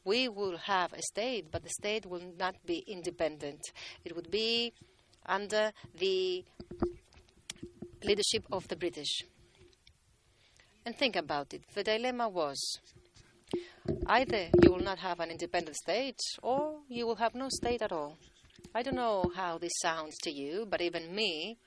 We 0.05 0.29
will 0.29 0.59
have 0.59 0.93
a 0.93 1.03
state, 1.03 1.51
but 1.51 1.63
the 1.63 1.71
state 1.71 2.07
will 2.07 2.23
not 2.39 2.55
be 2.67 2.85
independent. 2.87 3.61
It 4.05 4.15
would 4.15 4.31
be 4.31 4.73
under 5.25 5.73
the 5.99 6.45
leadership 8.05 8.45
of 8.53 8.69
the 8.69 8.77
British. 8.77 9.23
And 10.85 10.97
think 10.97 11.17
about 11.17 11.53
it. 11.53 11.63
The 11.75 11.83
dilemma 11.83 12.29
was 12.29 12.79
either 14.07 14.49
you 14.63 14.71
will 14.71 14.83
not 14.83 14.99
have 14.99 15.21
an 15.21 15.31
independent 15.31 15.77
state 15.77 16.21
or 16.43 16.81
you 16.89 17.07
will 17.07 17.17
have 17.17 17.35
no 17.35 17.49
state 17.49 17.83
at 17.83 17.93
all. 17.93 18.19
I 18.75 18.83
don't 18.83 18.95
know 18.95 19.31
how 19.35 19.59
this 19.59 19.73
sounds 19.81 20.17
to 20.19 20.31
you, 20.31 20.67
but 20.69 20.81
even 20.81 21.15
me, 21.15 21.59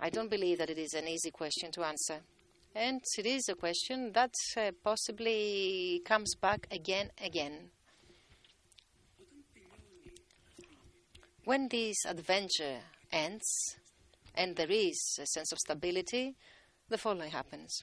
I 0.00 0.10
don't 0.10 0.30
believe 0.30 0.58
that 0.58 0.70
it 0.70 0.78
is 0.78 0.94
an 0.94 1.06
easy 1.06 1.30
question 1.30 1.70
to 1.72 1.84
answer. 1.84 2.20
And 2.74 3.02
it 3.18 3.26
is 3.26 3.48
a 3.48 3.54
question 3.54 4.12
that 4.14 4.32
uh, 4.56 4.70
possibly 4.82 6.00
comes 6.04 6.34
back 6.34 6.66
again 6.70 7.10
again. 7.22 7.70
When 11.44 11.68
this 11.68 12.06
adventure 12.06 12.78
ends, 13.12 13.76
and 14.34 14.56
there 14.56 14.70
is 14.70 15.18
a 15.20 15.26
sense 15.26 15.52
of 15.52 15.58
stability, 15.58 16.34
the 16.88 16.98
following 16.98 17.30
happens. 17.30 17.82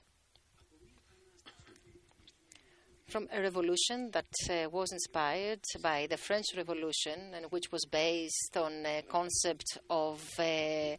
From 3.09 3.27
a 3.33 3.41
revolution 3.41 4.11
that 4.11 4.27
uh, 4.51 4.69
was 4.69 4.91
inspired 4.91 5.61
by 5.81 6.05
the 6.07 6.17
French 6.17 6.45
Revolution 6.55 7.33
and 7.33 7.47
which 7.47 7.71
was 7.71 7.83
based 7.85 8.55
on 8.55 8.85
a 8.85 9.01
concept 9.09 9.79
of 9.89 10.21
uh, 10.37 10.95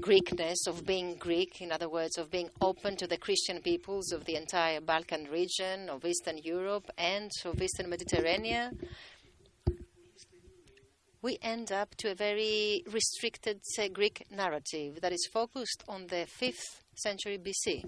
Greekness, 0.00 0.68
of 0.68 0.86
being 0.86 1.16
Greek, 1.16 1.60
in 1.60 1.72
other 1.72 1.88
words, 1.88 2.16
of 2.16 2.30
being 2.30 2.48
open 2.60 2.94
to 2.94 3.08
the 3.08 3.16
Christian 3.16 3.60
peoples 3.60 4.12
of 4.12 4.24
the 4.24 4.36
entire 4.36 4.80
Balkan 4.80 5.26
region, 5.32 5.88
of 5.88 6.04
Eastern 6.04 6.38
Europe, 6.38 6.92
and 6.96 7.28
of 7.44 7.60
Eastern 7.60 7.90
Mediterranean, 7.90 8.78
we 11.22 11.38
end 11.42 11.72
up 11.72 11.94
to 11.96 12.10
a 12.10 12.14
very 12.14 12.82
restricted 12.90 13.60
uh, 13.78 13.88
Greek 13.88 14.24
narrative 14.30 15.00
that 15.00 15.12
is 15.12 15.28
focused 15.32 15.82
on 15.88 16.06
the 16.06 16.26
5th 16.40 16.82
century 16.94 17.38
BC. 17.38 17.84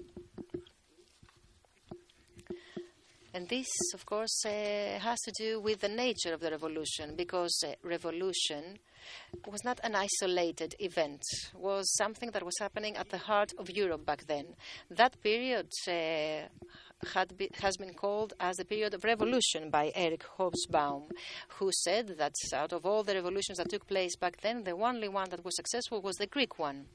And 3.33 3.47
this, 3.47 3.67
of 3.93 4.05
course, 4.05 4.43
uh, 4.45 4.99
has 4.99 5.17
to 5.21 5.31
do 5.37 5.61
with 5.61 5.79
the 5.79 5.87
nature 5.87 6.33
of 6.33 6.41
the 6.41 6.51
revolution, 6.51 7.15
because 7.15 7.63
uh, 7.65 7.75
revolution 7.81 8.77
was 9.47 9.63
not 9.63 9.79
an 9.83 9.95
isolated 9.95 10.75
event, 10.79 11.21
was 11.55 11.89
something 11.95 12.31
that 12.31 12.43
was 12.43 12.55
happening 12.59 12.97
at 12.97 13.09
the 13.09 13.17
heart 13.17 13.53
of 13.57 13.69
Europe 13.69 14.05
back 14.05 14.27
then. 14.27 14.47
That 14.89 15.21
period 15.23 15.71
uh, 15.87 16.49
be, 17.37 17.49
has 17.61 17.77
been 17.77 17.93
called 17.93 18.33
as 18.39 18.57
the 18.57 18.65
period 18.65 18.93
of 18.93 19.03
revolution 19.03 19.69
by 19.69 19.91
Eric 19.95 20.25
Hobsbawm, 20.37 21.11
who 21.49 21.71
said 21.71 22.15
that 22.17 22.33
out 22.53 22.73
of 22.73 22.85
all 22.85 23.03
the 23.03 23.15
revolutions 23.15 23.57
that 23.57 23.69
took 23.69 23.87
place 23.87 24.15
back 24.15 24.41
then, 24.41 24.63
the 24.63 24.71
only 24.71 25.07
one 25.07 25.29
that 25.29 25.43
was 25.43 25.55
successful 25.55 26.01
was 26.01 26.15
the 26.17 26.27
Greek 26.27 26.59
one. 26.59 26.85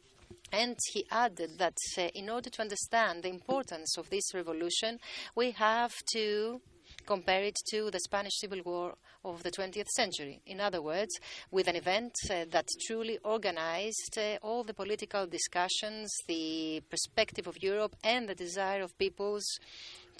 And 0.52 0.76
he 0.92 1.06
added 1.10 1.58
that 1.58 1.76
uh, 1.98 2.02
in 2.14 2.30
order 2.30 2.50
to 2.50 2.62
understand 2.62 3.22
the 3.22 3.28
importance 3.28 3.96
of 3.98 4.10
this 4.10 4.32
revolution, 4.34 4.98
we 5.34 5.50
have 5.52 5.92
to 6.12 6.60
compare 7.04 7.42
it 7.42 7.56
to 7.70 7.90
the 7.90 8.00
Spanish 8.00 8.38
Civil 8.38 8.60
War 8.64 8.94
of 9.26 9.42
the 9.42 9.50
20th 9.50 9.88
century. 9.88 10.40
In 10.47 10.61
other 10.61 10.80
words, 10.80 11.18
with 11.50 11.68
an 11.68 11.76
event 11.76 12.14
uh, 12.30 12.45
that 12.50 12.68
truly 12.87 13.18
organized 13.25 14.16
uh, 14.16 14.38
all 14.42 14.64
the 14.64 14.75
political 14.75 15.26
discussions, 15.26 16.11
the 16.28 16.83
perspective 16.88 17.47
of 17.47 17.62
Europe, 17.62 17.97
and 18.04 18.28
the 18.28 18.35
desire 18.35 18.83
of 18.83 18.97
peoples 18.99 19.45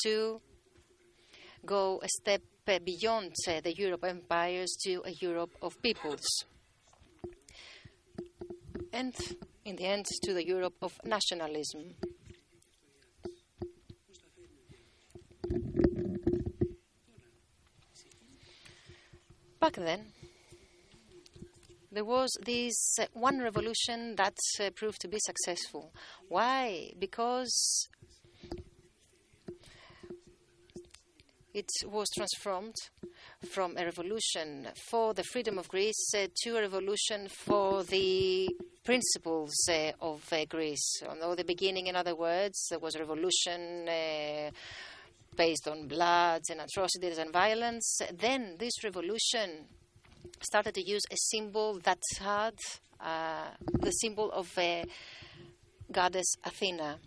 to 0.03 0.41
go 1.65 2.01
a 2.03 2.09
step 2.09 2.43
uh, 2.69 2.79
beyond 2.85 3.33
uh, 3.49 3.61
the 3.61 3.75
Europe 3.75 4.05
empires 4.05 4.77
to 4.85 5.03
a 5.05 5.13
Europe 5.21 5.53
of 5.63 5.81
peoples. 5.83 6.27
And 8.93 9.15
in 9.65 9.77
the 9.77 9.85
end, 9.85 10.07
to 10.25 10.33
the 10.33 10.47
Europe 10.47 10.77
of 10.83 10.99
nationalism. 11.05 11.95
Back 19.67 19.85
then, 19.85 20.05
there 21.91 22.05
was 22.05 22.31
this 22.41 23.01
uh, 23.01 23.07
one 23.15 23.41
revolution 23.41 24.15
that 24.15 24.37
uh, 24.61 24.71
proved 24.77 25.01
to 25.01 25.09
be 25.09 25.19
successful. 25.19 25.93
Why? 26.29 26.93
Because 27.01 27.89
it 31.53 31.69
was 31.85 32.07
transformed 32.15 32.77
from 33.51 33.77
a 33.77 33.85
revolution 33.85 34.69
for 34.89 35.15
the 35.15 35.25
freedom 35.25 35.59
of 35.59 35.67
Greece 35.67 36.15
uh, 36.17 36.29
to 36.45 36.59
a 36.59 36.61
revolution 36.61 37.27
for 37.29 37.83
the 37.83 38.49
principles 38.85 39.53
uh, 39.69 39.91
of 40.01 40.33
uh, 40.33 40.45
Greece. 40.45 41.03
Although 41.09 41.35
the 41.35 41.43
beginning, 41.43 41.89
in 41.89 41.97
other 41.97 42.15
words, 42.15 42.69
there 42.71 42.79
was 42.79 42.95
a 42.95 43.01
revolution 43.01 43.89
based 45.37 45.69
on 45.69 45.89
bloods 45.89 46.51
and 46.51 46.61
atrocities 46.61 47.19
and 47.19 47.33
violence. 47.33 47.99
Then 48.13 48.57
this 48.59 48.83
revolution 48.83 49.67
started 50.41 50.75
to 50.75 50.83
use 50.83 51.03
a 51.11 51.17
symbol 51.17 51.79
that 51.85 51.99
had 52.19 52.55
uh, 53.01 53.49
the 53.81 53.91
symbol 53.91 54.31
of 54.33 54.51
a 54.59 54.85
goddess 55.93 56.35
Athena. 56.45 56.99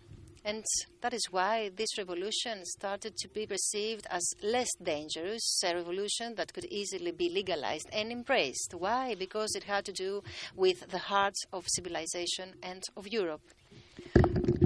And 0.42 0.64
that 1.02 1.12
is 1.12 1.26
why 1.30 1.70
this 1.76 1.98
revolution 1.98 2.64
started 2.64 3.14
to 3.18 3.28
be 3.28 3.46
perceived 3.46 4.06
as 4.10 4.26
less 4.42 4.68
dangerous, 4.82 5.60
a 5.64 5.74
revolution 5.74 6.34
that 6.36 6.54
could 6.54 6.64
easily 6.66 7.10
be 7.10 7.28
legalized 7.28 7.88
and 7.92 8.10
embraced. 8.10 8.72
Why? 8.72 9.14
Because 9.18 9.54
it 9.54 9.64
had 9.64 9.84
to 9.84 9.92
do 9.92 10.22
with 10.56 10.88
the 10.90 10.98
heart 10.98 11.34
of 11.52 11.66
civilization 11.68 12.54
and 12.62 12.82
of 12.96 13.08
Europe. 13.08 13.42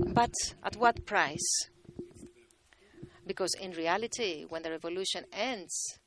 But 0.07 0.35
at 0.63 0.77
what 0.77 1.05
price? 1.07 1.69
Because 3.27 3.55
in 3.61 3.73
reality, 3.73 4.45
when 4.49 4.63
the 4.63 4.71
revolution 4.71 5.25
ends, 5.33 5.99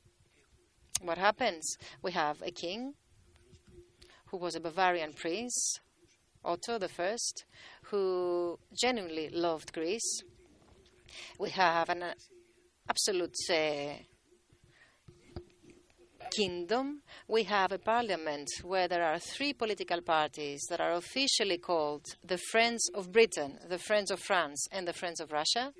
what 1.02 1.18
happens? 1.18 1.76
We 2.02 2.12
have 2.12 2.42
a 2.42 2.50
king 2.50 2.94
who 4.26 4.36
was 4.36 4.54
a 4.54 4.60
Bavarian 4.60 5.12
prince, 5.12 5.80
Otto 6.44 6.78
I, 6.98 7.16
who 7.84 8.58
genuinely 8.80 9.30
loved 9.30 9.72
Greece. 9.72 10.22
We 11.38 11.50
have 11.50 11.88
an 11.88 12.02
uh, 12.02 12.14
absolute 12.88 13.34
uh, 13.50 13.94
kingdom. 16.36 17.02
We 17.26 17.44
have 17.44 17.72
a 17.72 17.78
parliament 17.78 18.48
where 18.62 18.88
there 18.88 19.04
are 19.04 19.18
three 19.18 19.52
political 19.52 20.02
parties 20.02 20.66
that 20.68 20.80
are 20.80 20.92
officially 20.92 21.58
called 21.58 22.04
the 22.24 22.38
Friends 22.50 22.90
of 22.94 23.10
Britain, 23.12 23.58
the 23.68 23.78
Friends 23.78 24.10
of 24.10 24.20
France, 24.20 24.66
and 24.70 24.86
the 24.86 24.92
Friends 24.92 25.20
of 25.20 25.32
Russia. 25.32 25.72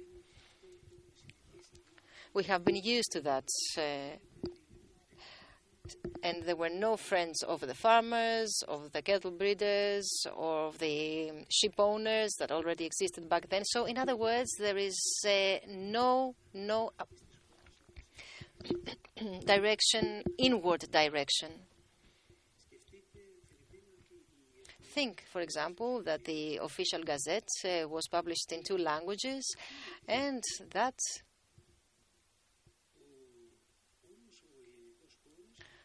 We 2.35 2.45
have 2.45 2.65
been 2.65 2.77
used 2.77 3.13
to 3.13 3.21
that. 3.23 3.49
Uh, 3.77 4.17
and 6.23 6.43
there 6.45 6.57
were 6.57 6.69
no 6.69 6.97
friends 6.97 7.43
of 7.43 7.61
the 7.61 7.75
farmers, 7.75 8.63
of 8.69 8.93
the 8.93 9.03
cattle 9.03 9.31
breeders, 9.31 10.27
or 10.37 10.67
of 10.67 10.79
the 10.79 11.33
sheep 11.49 11.75
owners 11.79 12.35
that 12.39 12.51
already 12.51 12.85
existed 12.85 13.29
back 13.29 13.49
then. 13.49 13.65
So, 13.65 13.87
in 13.87 13.97
other 13.97 14.17
words, 14.17 14.51
there 14.59 14.77
is 14.77 14.99
uh, 15.27 15.59
no 15.69 16.35
no 16.53 16.91
direction, 19.45 20.23
inward 20.39 20.85
direction. 20.91 21.53
Think, 24.83 25.25
for 25.31 25.41
example, 25.41 26.03
that 26.03 26.25
the 26.25 26.57
official 26.57 27.03
gazette 27.05 27.49
uh, 27.65 27.89
was 27.89 28.09
published 28.09 28.53
in 28.53 28.63
two 28.65 28.79
languages, 28.79 29.45
and 30.09 30.43
that 30.73 30.99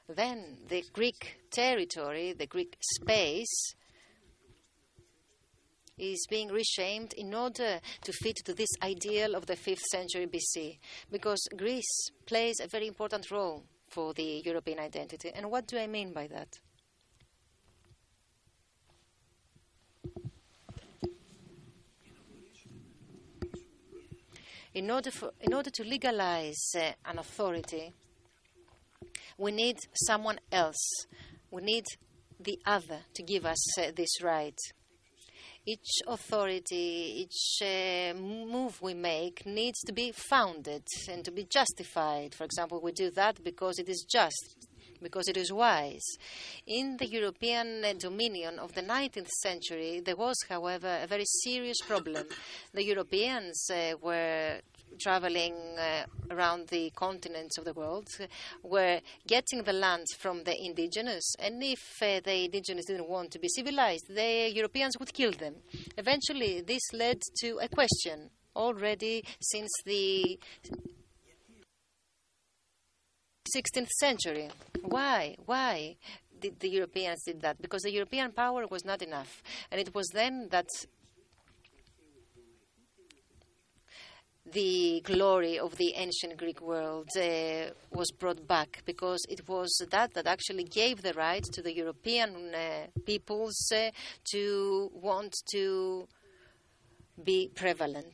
then 0.07 0.57
the 0.67 0.83
Greek 0.93 1.39
territory, 1.49 2.33
the 2.33 2.47
Greek 2.47 2.77
space, 2.81 3.75
is 5.97 6.25
being 6.29 6.49
reshamed 6.49 7.13
in 7.13 7.33
order 7.33 7.79
to 8.01 8.11
fit 8.11 8.37
to 8.45 8.53
this 8.53 8.69
ideal 8.81 9.35
of 9.35 9.45
the 9.45 9.55
5th 9.55 9.83
century 9.91 10.27
BC, 10.27 10.79
because 11.11 11.47
Greece 11.55 12.09
plays 12.25 12.59
a 12.61 12.67
very 12.67 12.87
important 12.87 13.29
role 13.31 13.63
for 13.87 14.13
the 14.13 14.41
European 14.43 14.79
identity. 14.79 15.31
And 15.33 15.51
what 15.51 15.67
do 15.67 15.77
I 15.77 15.87
mean 15.87 16.13
by 16.13 16.27
that? 16.27 16.59
In 24.73 24.89
order, 24.89 25.11
for, 25.11 25.31
in 25.39 25.53
order 25.53 25.69
to 25.69 25.83
legalize 25.83 26.73
uh, 26.75 26.93
an 27.05 27.19
authority, 27.19 27.93
we 29.37 29.51
need 29.51 29.77
someone 29.93 30.39
else. 30.51 31.05
We 31.51 31.61
need 31.61 31.85
the 32.39 32.59
other 32.65 32.99
to 33.13 33.23
give 33.23 33.45
us 33.45 33.79
uh, 33.79 33.91
this 33.95 34.21
right. 34.21 34.57
Each 35.65 36.01
authority, 36.07 37.25
each 37.25 37.61
uh, 37.61 38.13
move 38.15 38.81
we 38.81 38.93
make 38.93 39.45
needs 39.45 39.79
to 39.85 39.93
be 39.93 40.11
founded 40.11 40.83
and 41.09 41.23
to 41.23 41.31
be 41.31 41.45
justified. 41.45 42.35
For 42.35 42.43
example, 42.43 42.81
we 42.81 42.91
do 42.91 43.09
that 43.11 43.41
because 43.43 43.79
it 43.79 43.87
is 43.87 44.05
just, 44.11 44.67
because 45.01 45.29
it 45.29 45.37
is 45.37 45.53
wise. 45.53 46.03
In 46.67 46.97
the 46.97 47.07
European 47.07 47.81
uh, 47.85 47.93
dominion 47.97 48.59
of 48.59 48.73
the 48.73 48.81
19th 48.81 49.29
century, 49.41 50.01
there 50.03 50.17
was, 50.17 50.35
however, 50.49 50.99
a 51.01 51.07
very 51.07 51.25
serious 51.43 51.77
problem. 51.87 52.25
The 52.73 52.83
Europeans 52.83 53.69
uh, 53.71 53.93
were 54.01 54.59
traveling 54.99 55.55
uh, 55.77 56.05
around 56.31 56.67
the 56.67 56.89
continents 56.91 57.57
of 57.57 57.65
the 57.65 57.73
world 57.73 58.07
were 58.63 58.99
getting 59.27 59.63
the 59.63 59.73
land 59.73 60.05
from 60.19 60.43
the 60.43 60.55
indigenous, 60.59 61.35
and 61.39 61.61
if 61.63 61.79
uh, 62.01 62.19
the 62.23 62.45
indigenous 62.45 62.85
didn't 62.85 63.09
want 63.09 63.31
to 63.31 63.39
be 63.39 63.47
civilized, 63.49 64.05
the 64.09 64.51
Europeans 64.53 64.97
would 64.99 65.13
kill 65.13 65.31
them. 65.31 65.55
Eventually, 65.97 66.61
this 66.61 66.81
led 66.93 67.21
to 67.41 67.59
a 67.61 67.67
question 67.67 68.29
already 68.55 69.23
since 69.39 69.71
the 69.85 70.39
16th 73.55 73.89
century. 73.99 74.49
Why? 74.81 75.35
Why? 75.45 75.97
Did 76.39 76.59
the 76.59 76.69
Europeans 76.69 77.23
did 77.23 77.41
that 77.41 77.61
because 77.61 77.83
the 77.83 77.91
European 77.91 78.31
power 78.31 78.67
was 78.67 78.83
not 78.83 79.01
enough, 79.01 79.41
and 79.71 79.79
it 79.79 79.93
was 79.95 80.07
then 80.13 80.49
that 80.51 80.67
the 84.51 85.01
glory 85.05 85.57
of 85.57 85.77
the 85.77 85.93
ancient 85.95 86.37
Greek 86.37 86.61
world 86.61 87.07
uh, 87.15 87.71
was 87.91 88.11
brought 88.11 88.45
back 88.47 88.81
because 88.85 89.19
it 89.29 89.47
was 89.47 89.71
that 89.89 90.13
that 90.13 90.27
actually 90.27 90.65
gave 90.65 91.01
the 91.01 91.13
right 91.13 91.43
to 91.53 91.61
the 91.61 91.73
European 91.73 92.53
uh, 92.53 92.87
peoples 93.05 93.71
uh, 93.73 93.89
to 94.31 94.91
want 94.93 95.33
to 95.51 96.07
be 97.23 97.49
prevalent. 97.55 98.13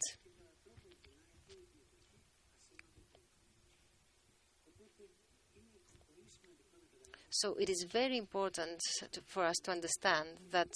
So 7.32 7.56
it 7.56 7.70
is 7.70 7.86
very 7.90 8.18
important 8.18 8.80
to, 9.14 9.22
for 9.26 9.46
us 9.46 9.58
to 9.64 9.72
understand 9.72 10.28
that 10.52 10.72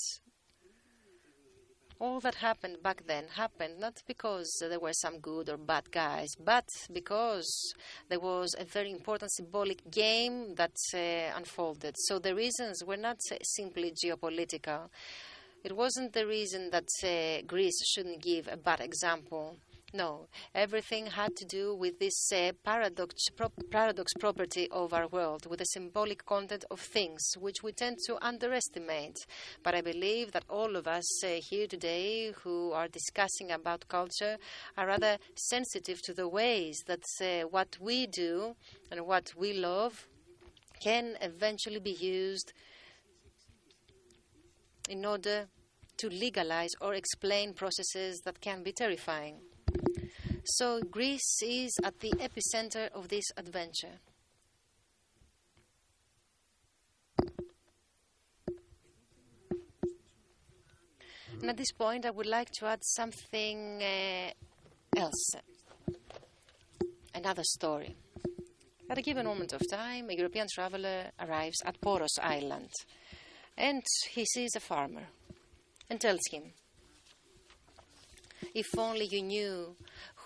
all 2.03 2.19
that 2.19 2.35
happened 2.35 2.83
back 2.83 3.01
then 3.07 3.23
happened 3.33 3.79
not 3.79 3.93
because 4.05 4.49
there 4.59 4.79
were 4.79 4.91
some 4.91 5.19
good 5.19 5.47
or 5.47 5.55
bad 5.55 5.89
guys, 5.89 6.27
but 6.37 6.67
because 6.91 7.73
there 8.09 8.19
was 8.19 8.53
a 8.59 8.65
very 8.65 8.91
important 8.91 9.31
symbolic 9.31 9.89
game 9.89 10.53
that 10.55 10.75
uh, 10.93 11.37
unfolded. 11.37 11.95
So 11.97 12.19
the 12.19 12.35
reasons 12.35 12.83
were 12.85 12.97
not 12.97 13.19
simply 13.43 13.93
geopolitical. 13.93 14.89
It 15.63 15.77
wasn't 15.77 16.11
the 16.11 16.27
reason 16.27 16.71
that 16.71 16.89
uh, 17.05 17.41
Greece 17.47 17.79
shouldn't 17.87 18.21
give 18.21 18.49
a 18.51 18.57
bad 18.57 18.81
example. 18.81 19.55
No, 19.95 20.27
everything 20.55 21.05
had 21.05 21.35
to 21.35 21.45
do 21.45 21.75
with 21.75 21.99
this 21.99 22.31
uh, 22.33 22.51
paradox, 22.63 23.29
pro- 23.37 23.51
paradox 23.69 24.11
property 24.19 24.67
of 24.71 24.91
our 24.91 25.07
world, 25.07 25.45
with 25.45 25.59
the 25.59 25.65
symbolic 25.65 26.25
content 26.25 26.65
of 26.71 26.79
things, 26.79 27.21
which 27.39 27.61
we 27.61 27.73
tend 27.73 27.99
to 28.07 28.17
underestimate. 28.25 29.17
But 29.61 29.75
I 29.75 29.81
believe 29.81 30.31
that 30.31 30.45
all 30.49 30.75
of 30.77 30.87
us 30.87 31.23
uh, 31.23 31.39
here 31.47 31.67
today 31.67 32.31
who 32.43 32.71
are 32.71 32.87
discussing 32.87 33.51
about 33.51 33.87
culture 33.87 34.37
are 34.75 34.87
rather 34.87 35.19
sensitive 35.35 36.01
to 36.05 36.13
the 36.15 36.27
ways 36.27 36.81
that 36.87 37.03
uh, 37.21 37.47
what 37.47 37.77
we 37.79 38.07
do 38.07 38.55
and 38.89 39.05
what 39.05 39.31
we 39.37 39.53
love 39.53 40.07
can 40.81 41.17
eventually 41.21 41.79
be 41.79 41.95
used 41.99 42.51
in 44.89 45.05
order 45.05 45.49
to 45.97 46.09
legalize 46.09 46.71
or 46.81 46.95
explain 46.95 47.53
processes 47.53 48.21
that 48.25 48.41
can 48.41 48.63
be 48.63 48.71
terrifying. 48.71 49.39
So 50.45 50.81
Greece 50.81 51.41
is 51.41 51.71
at 51.83 51.99
the 51.99 52.11
epicenter 52.11 52.89
of 52.93 53.07
this 53.07 53.25
adventure. 53.37 53.99
And 61.41 61.49
at 61.49 61.57
this 61.57 61.71
point, 61.71 62.05
I 62.05 62.11
would 62.11 62.25
like 62.25 62.51
to 62.59 62.67
add 62.67 62.83
something 62.83 63.81
uh, 63.81 64.31
else, 64.95 65.31
another 67.13 67.43
story. 67.43 67.95
At 68.89 68.97
a 68.97 69.01
given 69.01 69.25
moment 69.25 69.53
of 69.53 69.61
time, 69.69 70.09
a 70.09 70.13
European 70.13 70.47
traveler 70.53 71.11
arrives 71.19 71.57
at 71.65 71.81
Poros 71.81 72.19
Island 72.21 72.69
and 73.57 73.83
he 74.11 74.25
sees 74.25 74.55
a 74.55 74.59
farmer 74.59 75.07
and 75.89 75.99
tells 75.99 76.21
him, 76.31 76.53
If 78.53 78.77
only 78.77 79.05
you 79.05 79.21
knew 79.21 79.75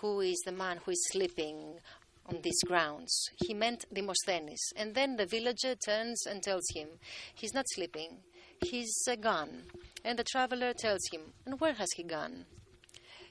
who 0.01 0.21
is 0.21 0.41
the 0.45 0.51
man 0.51 0.79
who 0.85 0.91
is 0.91 1.07
sleeping 1.11 1.79
on 2.27 2.39
these 2.41 2.61
grounds. 2.65 3.29
He 3.45 3.53
meant 3.53 3.85
Demosthenes. 3.93 4.59
And 4.75 4.93
then 4.93 5.15
the 5.15 5.25
villager 5.25 5.75
turns 5.75 6.25
and 6.25 6.41
tells 6.41 6.65
him, 6.75 6.87
He's 7.33 7.53
not 7.53 7.65
sleeping, 7.69 8.17
he's 8.61 8.93
uh, 9.09 9.15
gone. 9.15 9.63
And 10.03 10.19
the 10.19 10.23
traveler 10.23 10.73
tells 10.73 11.01
him, 11.11 11.21
And 11.45 11.59
where 11.59 11.73
has 11.73 11.89
he 11.95 12.03
gone? 12.03 12.45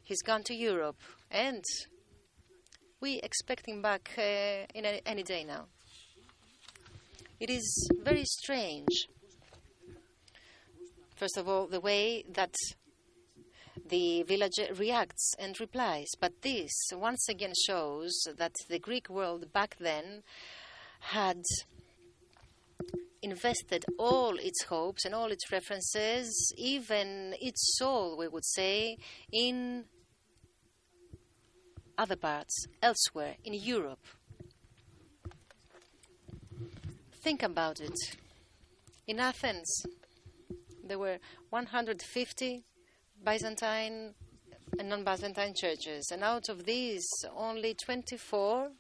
He's 0.02 0.22
gone 0.22 0.44
to 0.44 0.54
Europe, 0.54 1.00
and 1.30 1.64
we 3.00 3.18
expect 3.20 3.66
him 3.66 3.82
back 3.82 4.12
uh, 4.16 4.66
in 4.72 4.84
any, 4.84 5.00
any 5.04 5.22
day 5.24 5.44
now. 5.44 5.66
It 7.40 7.50
is 7.50 7.90
very 8.02 8.24
strange. 8.24 9.08
First 11.16 11.36
of 11.36 11.48
all, 11.48 11.66
the 11.66 11.80
way 11.80 12.24
that 12.34 12.54
the 13.88 14.22
village 14.22 14.58
reacts 14.76 15.34
and 15.38 15.58
replies. 15.60 16.08
But 16.20 16.42
this 16.42 16.72
once 16.92 17.28
again 17.28 17.52
shows 17.66 18.12
that 18.36 18.52
the 18.68 18.78
Greek 18.78 19.08
world 19.08 19.52
back 19.52 19.76
then 19.78 20.22
had 21.00 21.42
invested 23.22 23.84
all 23.98 24.36
its 24.38 24.64
hopes 24.64 25.04
and 25.04 25.14
all 25.14 25.30
its 25.32 25.50
references, 25.50 26.52
even 26.56 27.34
its 27.40 27.76
soul, 27.76 28.16
we 28.16 28.28
would 28.28 28.44
say, 28.44 28.96
in 29.32 29.84
other 31.98 32.16
parts, 32.16 32.66
elsewhere, 32.82 33.36
in 33.44 33.54
Europe. 33.54 34.04
Think 37.22 37.42
about 37.42 37.80
it. 37.80 37.96
In 39.06 39.18
Athens, 39.18 39.82
there 40.84 40.98
were 40.98 41.18
150 41.50 42.64
Byzantine 43.24 44.14
and 44.78 44.88
non 44.88 45.04
Byzantine 45.04 45.54
churches, 45.54 46.10
and 46.12 46.22
out 46.22 46.48
of 46.48 46.64
these, 46.64 47.06
only 47.34 47.74
24 47.74 48.70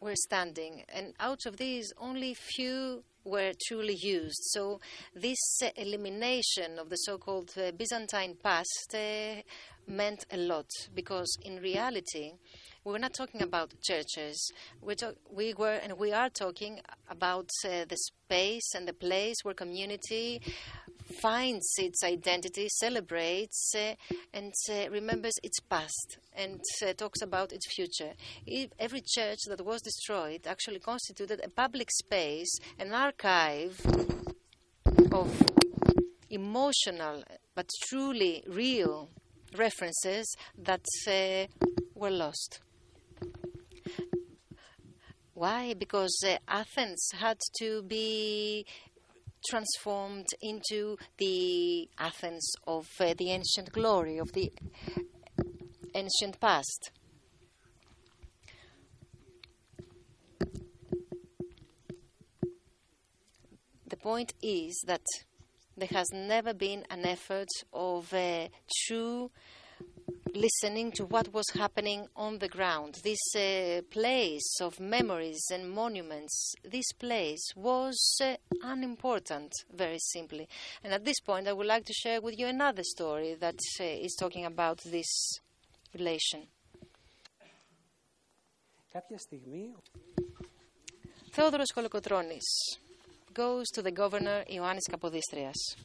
were 0.00 0.16
standing, 0.16 0.84
and 0.92 1.14
out 1.20 1.46
of 1.46 1.56
these, 1.58 1.92
only 1.98 2.34
few 2.34 3.04
were 3.24 3.52
truly 3.68 3.94
used. 3.94 4.40
So, 4.52 4.80
this 5.14 5.38
elimination 5.76 6.78
of 6.78 6.88
the 6.88 6.96
so 6.96 7.18
called 7.18 7.52
uh, 7.56 7.72
Byzantine 7.72 8.36
past 8.42 8.94
uh, 8.94 9.42
meant 9.86 10.24
a 10.30 10.36
lot 10.36 10.70
because, 10.94 11.36
in 11.42 11.60
reality, 11.60 12.32
we 12.84 12.92
were 12.92 12.98
not 12.98 13.12
talking 13.12 13.42
about 13.42 13.74
churches. 13.82 14.50
We, 14.80 14.94
talk, 14.94 15.14
we 15.30 15.52
were 15.54 15.78
and 15.82 15.98
we 15.98 16.12
are 16.12 16.30
talking 16.30 16.80
about 17.08 17.50
uh, 17.64 17.84
the 17.86 17.96
space 17.96 18.74
and 18.74 18.88
the 18.88 18.94
place 18.94 19.36
where 19.42 19.54
community 19.54 20.40
finds 21.20 21.66
its 21.78 22.02
identity, 22.04 22.68
celebrates, 22.68 23.72
uh, 23.74 23.94
and 24.32 24.52
uh, 24.70 24.88
remembers 24.90 25.34
its 25.42 25.60
past, 25.60 26.18
and 26.34 26.60
uh, 26.86 26.92
talks 26.94 27.20
about 27.20 27.52
its 27.52 27.66
future. 27.74 28.12
Every 28.78 29.02
church 29.06 29.40
that 29.48 29.64
was 29.64 29.82
destroyed 29.82 30.46
actually 30.46 30.78
constituted 30.78 31.40
a 31.44 31.50
public 31.50 31.90
space, 31.90 32.58
an 32.78 32.92
archive 32.92 33.80
of 35.12 35.42
emotional 36.30 37.24
but 37.54 37.68
truly 37.88 38.44
real 38.48 39.10
references 39.58 40.34
that 40.56 40.84
uh, 41.08 41.46
were 41.94 42.10
lost. 42.10 42.60
Why? 45.40 45.72
Because 45.72 46.22
uh, 46.22 46.36
Athens 46.46 47.12
had 47.18 47.38
to 47.60 47.80
be 47.84 48.66
transformed 49.48 50.26
into 50.42 50.98
the 51.16 51.88
Athens 51.98 52.46
of 52.66 52.86
uh, 53.00 53.14
the 53.16 53.30
ancient 53.30 53.72
glory, 53.72 54.18
of 54.18 54.32
the 54.32 54.52
ancient 55.94 56.38
past. 56.40 56.90
The 63.86 63.96
point 63.96 64.34
is 64.42 64.84
that 64.86 65.06
there 65.74 65.88
has 65.90 66.08
never 66.12 66.52
been 66.52 66.84
an 66.90 67.06
effort 67.06 67.48
of 67.72 68.12
uh, 68.12 68.48
true 68.86 69.30
listening 70.34 70.92
to 70.92 71.04
what 71.04 71.32
was 71.32 71.48
happening 71.50 72.06
on 72.16 72.38
the 72.38 72.48
ground. 72.48 73.00
This 73.02 73.18
uh, 73.36 73.82
place 73.90 74.60
of 74.60 74.80
memories 74.80 75.42
and 75.52 75.70
monuments, 75.70 76.54
this 76.64 76.92
place 76.92 77.42
was 77.56 77.98
uh, 78.22 78.34
unimportant, 78.62 79.52
very 79.74 79.98
simply. 79.98 80.48
And 80.84 80.92
at 80.92 81.04
this 81.04 81.20
point, 81.20 81.48
I 81.48 81.52
would 81.52 81.66
like 81.66 81.84
to 81.86 81.92
share 81.92 82.20
with 82.20 82.38
you 82.38 82.46
another 82.46 82.82
story 82.82 83.34
that 83.40 83.58
uh, 83.80 83.84
is 83.84 84.14
talking 84.18 84.44
about 84.44 84.78
this 84.84 85.40
relation. 85.94 86.42
Theodoros 91.32 91.72
Kolokotronis 91.74 92.42
goes 93.32 93.68
to 93.68 93.82
the 93.82 93.92
governor 93.92 94.44
Ioannis 94.50 94.88
Kapodistrias. 94.90 95.76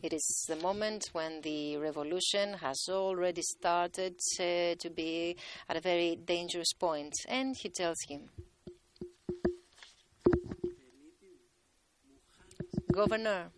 It 0.00 0.12
is 0.12 0.44
the 0.48 0.54
moment 0.56 1.08
when 1.12 1.40
the 1.40 1.76
revolution 1.76 2.54
has 2.54 2.86
already 2.88 3.42
started 3.42 4.14
uh, 4.38 4.76
to 4.78 4.90
be 4.94 5.36
at 5.68 5.76
a 5.76 5.80
very 5.80 6.14
dangerous 6.14 6.72
point. 6.72 7.12
and 7.28 7.56
he 7.56 7.68
tells 7.68 7.98
him, 8.08 8.28
Governor, 12.92 13.50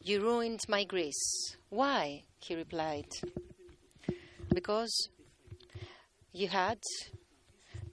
you 0.00 0.22
ruined 0.22 0.60
my 0.68 0.84
Greece. 0.84 1.56
Why? 1.68 2.22
he 2.38 2.54
replied. 2.54 3.08
Because 4.54 5.10
you 6.32 6.48
had 6.48 6.78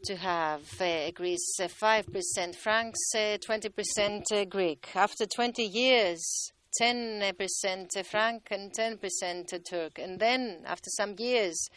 to 0.06 0.16
have 0.16 0.62
uh, 0.80 1.12
Greece 1.12 1.60
uh, 1.60 1.68
5% 1.68 2.56
francs, 2.56 3.00
uh, 3.16 3.38
20% 3.46 4.22
uh, 4.32 4.46
Greek. 4.46 4.88
After 4.96 5.26
20 5.26 5.64
years, 5.64 6.54
10% 6.82 8.06
franc 8.06 8.48
and 8.52 8.72
10% 8.72 9.64
Turk. 9.70 10.00
And 10.00 10.20
then, 10.20 10.62
after 10.66 10.90
some 10.90 11.16
years, 11.18 11.70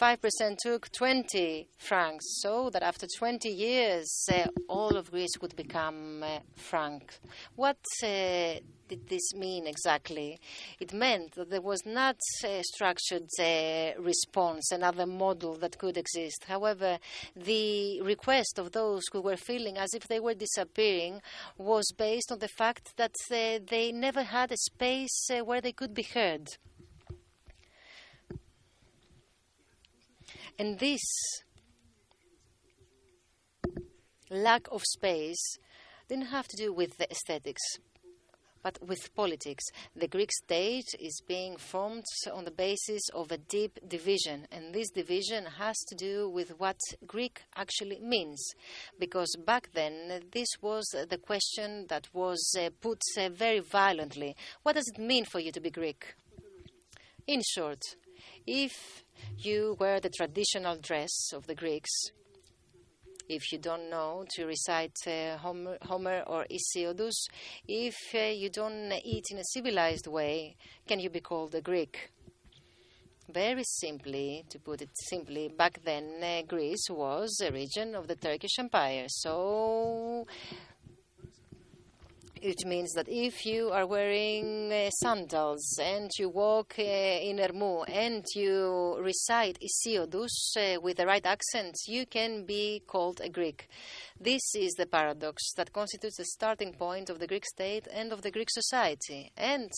5% 0.00 0.56
took 0.56 0.90
20 0.92 1.68
francs, 1.76 2.24
so 2.40 2.70
that 2.70 2.82
after 2.82 3.06
20 3.18 3.50
years, 3.50 4.10
uh, 4.32 4.46
all 4.66 4.96
of 4.96 5.10
Greece 5.10 5.38
would 5.42 5.54
become 5.56 6.22
uh, 6.22 6.38
franc. 6.56 7.12
What 7.54 7.76
uh, 8.02 8.60
did 8.88 9.08
this 9.08 9.34
mean 9.34 9.66
exactly? 9.66 10.40
It 10.78 10.94
meant 10.94 11.32
that 11.32 11.50
there 11.50 11.60
was 11.60 11.82
not 11.84 12.16
a 12.46 12.62
structured 12.62 13.28
uh, 13.38 14.00
response, 14.00 14.72
another 14.72 15.04
model 15.04 15.56
that 15.56 15.76
could 15.76 15.98
exist. 15.98 16.44
However, 16.48 16.98
the 17.36 18.00
request 18.00 18.58
of 18.58 18.72
those 18.72 19.02
who 19.12 19.20
were 19.20 19.36
feeling 19.36 19.76
as 19.76 19.92
if 19.92 20.08
they 20.08 20.18
were 20.18 20.32
disappearing 20.32 21.20
was 21.58 21.92
based 21.98 22.32
on 22.32 22.38
the 22.38 22.48
fact 22.48 22.96
that 22.96 23.14
uh, 23.30 23.58
they 23.68 23.92
never 23.92 24.22
had 24.22 24.50
a 24.50 24.56
space 24.56 25.30
uh, 25.30 25.44
where 25.44 25.60
they 25.60 25.72
could 25.72 25.92
be 25.92 26.04
heard. 26.04 26.56
And 30.60 30.78
this 30.78 31.00
lack 34.28 34.68
of 34.70 34.82
space 34.84 35.56
didn't 36.06 36.26
have 36.26 36.46
to 36.48 36.56
do 36.58 36.70
with 36.70 36.98
the 36.98 37.10
aesthetics, 37.10 37.62
but 38.62 38.76
with 38.86 39.14
politics. 39.14 39.64
The 39.96 40.06
Greek 40.06 40.30
state 40.44 40.84
is 41.00 41.22
being 41.26 41.56
formed 41.56 42.04
on 42.30 42.44
the 42.44 42.50
basis 42.50 43.00
of 43.14 43.32
a 43.32 43.38
deep 43.38 43.78
division, 43.88 44.46
and 44.52 44.74
this 44.74 44.90
division 44.90 45.46
has 45.46 45.78
to 45.88 45.94
do 45.94 46.28
with 46.28 46.50
what 46.60 46.76
Greek 47.06 47.40
actually 47.56 47.98
means. 47.98 48.46
Because 48.98 49.34
back 49.46 49.70
then, 49.72 50.24
this 50.30 50.48
was 50.60 50.84
the 51.08 51.16
question 51.16 51.86
that 51.88 52.06
was 52.12 52.54
uh, 52.60 52.68
put 52.82 53.00
uh, 53.18 53.30
very 53.30 53.60
violently. 53.60 54.36
What 54.62 54.74
does 54.74 54.92
it 54.94 55.00
mean 55.00 55.24
for 55.24 55.40
you 55.40 55.52
to 55.52 55.60
be 55.60 55.70
Greek? 55.70 56.16
In 57.26 57.40
short, 57.54 57.80
if 58.46 59.06
you 59.38 59.76
wear 59.78 60.00
the 60.00 60.10
traditional 60.10 60.76
dress 60.76 61.32
of 61.32 61.46
the 61.46 61.54
Greeks, 61.54 61.90
if 63.28 63.52
you 63.52 63.58
don't 63.58 63.88
know 63.88 64.24
to 64.30 64.44
recite 64.44 64.96
uh, 65.06 65.36
Homer, 65.36 66.24
or 66.26 66.46
Hesiodus, 66.50 67.28
if 67.68 67.94
uh, 68.14 68.18
you 68.18 68.50
don't 68.50 68.92
eat 69.04 69.26
in 69.30 69.38
a 69.38 69.44
civilized 69.44 70.08
way, 70.08 70.56
can 70.86 70.98
you 70.98 71.10
be 71.10 71.20
called 71.20 71.54
a 71.54 71.60
Greek? 71.60 72.10
Very 73.32 73.62
simply, 73.62 74.44
to 74.50 74.58
put 74.58 74.82
it 74.82 74.90
simply, 75.08 75.46
back 75.48 75.80
then 75.84 76.20
uh, 76.20 76.42
Greece 76.48 76.90
was 76.90 77.40
a 77.40 77.52
region 77.52 77.94
of 77.94 78.08
the 78.08 78.16
Turkish 78.16 78.58
Empire. 78.58 79.06
So 79.06 80.26
it 82.42 82.64
means 82.66 82.92
that 82.92 83.08
if 83.08 83.44
you 83.44 83.70
are 83.70 83.86
wearing 83.86 84.72
uh, 84.72 84.90
sandals 84.90 85.78
and 85.80 86.10
you 86.18 86.28
walk 86.28 86.74
uh, 86.78 86.82
in 86.82 87.36
Ermou 87.36 87.84
and 87.88 88.24
you 88.34 88.96
recite 89.00 89.58
Hesiodus 89.60 90.56
uh, 90.56 90.80
with 90.80 90.96
the 90.96 91.06
right 91.06 91.24
accent, 91.24 91.74
you 91.86 92.06
can 92.06 92.44
be 92.44 92.82
called 92.86 93.20
a 93.22 93.28
Greek. 93.28 93.68
This 94.18 94.54
is 94.54 94.72
the 94.74 94.86
paradox 94.86 95.52
that 95.56 95.72
constitutes 95.72 96.16
the 96.16 96.24
starting 96.24 96.72
point 96.72 97.10
of 97.10 97.18
the 97.18 97.26
Greek 97.26 97.44
state 97.44 97.86
and 97.92 98.12
of 98.12 98.22
the 98.22 98.30
Greek 98.30 98.50
society. 98.50 99.30
And 99.36 99.70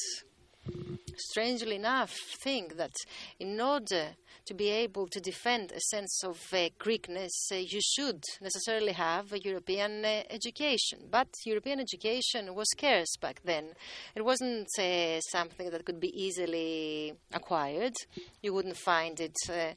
strangely 1.16 1.76
enough, 1.76 2.12
think 2.42 2.76
that 2.76 2.94
in 3.38 3.60
order 3.60 4.16
to 4.44 4.54
be 4.54 4.70
able 4.70 5.06
to 5.06 5.20
defend 5.20 5.72
a 5.72 5.80
sense 5.80 6.24
of 6.24 6.38
uh, 6.52 6.68
Greekness, 6.78 7.30
uh, 7.52 7.56
you 7.56 7.80
should 7.80 8.22
necessarily 8.40 8.92
have 8.92 9.32
a 9.32 9.38
European 9.38 10.04
uh, 10.04 10.22
education. 10.30 10.98
But 11.10 11.28
European 11.46 11.80
education 11.80 12.54
was 12.54 12.68
scarce 12.70 13.16
back 13.20 13.40
then. 13.44 13.72
It 14.14 14.24
wasn't 14.24 14.68
uh, 14.78 15.20
something 15.20 15.70
that 15.70 15.84
could 15.84 16.00
be 16.00 16.12
easily 16.14 17.14
acquired. 17.32 17.94
You 18.42 18.54
wouldn't 18.54 18.76
find 18.76 19.20
it 19.20 19.36
uh, 19.48 19.74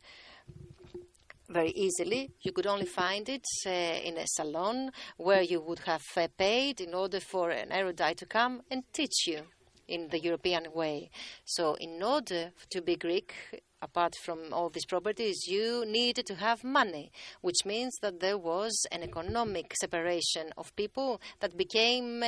very 1.49 1.71
easily. 1.71 2.31
You 2.41 2.51
could 2.51 2.67
only 2.67 2.87
find 2.87 3.29
it 3.29 3.45
uh, 3.67 3.69
in 3.69 4.17
a 4.17 4.25
salon 4.25 4.91
where 5.17 5.43
you 5.43 5.61
would 5.61 5.79
have 5.79 6.03
paid 6.37 6.81
in 6.81 6.93
order 6.93 7.19
for 7.19 7.51
an 7.51 7.71
erudite 7.71 8.17
to 8.17 8.25
come 8.25 8.61
and 8.71 8.83
teach 8.93 9.27
you 9.27 9.43
in 9.87 10.09
the 10.09 10.19
European 10.19 10.67
way. 10.73 11.09
So, 11.45 11.75
in 11.75 12.01
order 12.01 12.51
to 12.71 12.81
be 12.81 12.95
Greek, 12.95 13.33
apart 13.81 14.13
from 14.23 14.51
all 14.51 14.69
these 14.69 14.85
properties, 14.85 15.45
you 15.47 15.85
needed 15.85 16.25
to 16.27 16.35
have 16.35 16.63
money, 16.63 17.11
which 17.41 17.65
means 17.65 17.95
that 18.01 18.19
there 18.19 18.37
was 18.37 18.73
an 18.91 19.03
economic 19.03 19.73
separation 19.75 20.51
of 20.57 20.75
people 20.75 21.21
that 21.39 21.57
became 21.57 22.23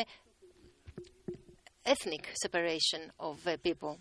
ethnic 1.86 2.30
separation 2.41 3.12
of 3.20 3.48
uh, 3.48 3.58
people. 3.63 3.98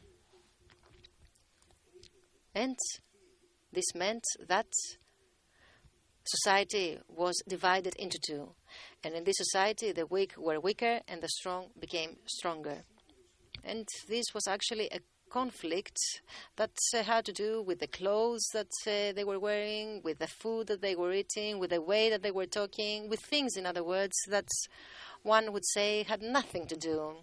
And 2.54 2.76
this 3.72 3.94
meant 3.94 4.24
that 4.48 4.66
society 6.24 6.98
was 7.08 7.42
divided 7.46 7.94
into 7.96 8.18
two. 8.26 8.54
And 9.04 9.14
in 9.14 9.24
this 9.24 9.36
society, 9.36 9.92
the 9.92 10.06
weak 10.06 10.34
were 10.36 10.58
weaker 10.58 11.00
and 11.06 11.22
the 11.22 11.28
strong 11.28 11.68
became 11.78 12.16
stronger. 12.26 12.82
And 13.66 13.88
this 14.08 14.26
was 14.32 14.46
actually 14.46 14.88
a 14.92 15.00
conflict 15.28 15.98
that 16.54 16.70
uh, 16.94 17.02
had 17.02 17.24
to 17.24 17.32
do 17.32 17.60
with 17.60 17.80
the 17.80 17.88
clothes 17.88 18.46
that 18.52 18.70
uh, 18.86 19.12
they 19.12 19.24
were 19.24 19.40
wearing, 19.40 20.00
with 20.04 20.20
the 20.20 20.28
food 20.28 20.68
that 20.68 20.82
they 20.82 20.94
were 20.94 21.12
eating, 21.12 21.58
with 21.58 21.70
the 21.70 21.82
way 21.82 22.08
that 22.08 22.22
they 22.22 22.30
were 22.30 22.46
talking, 22.46 23.08
with 23.08 23.20
things, 23.20 23.56
in 23.56 23.66
other 23.66 23.82
words, 23.82 24.14
that 24.28 24.48
one 25.24 25.52
would 25.52 25.66
say 25.66 26.04
had 26.04 26.22
nothing 26.22 26.68
to 26.68 26.76
do. 26.76 27.16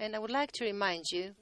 And 0.00 0.16
I 0.16 0.18
would 0.18 0.32
like 0.32 0.50
to 0.52 0.64
remind 0.64 1.04
you 1.12 1.36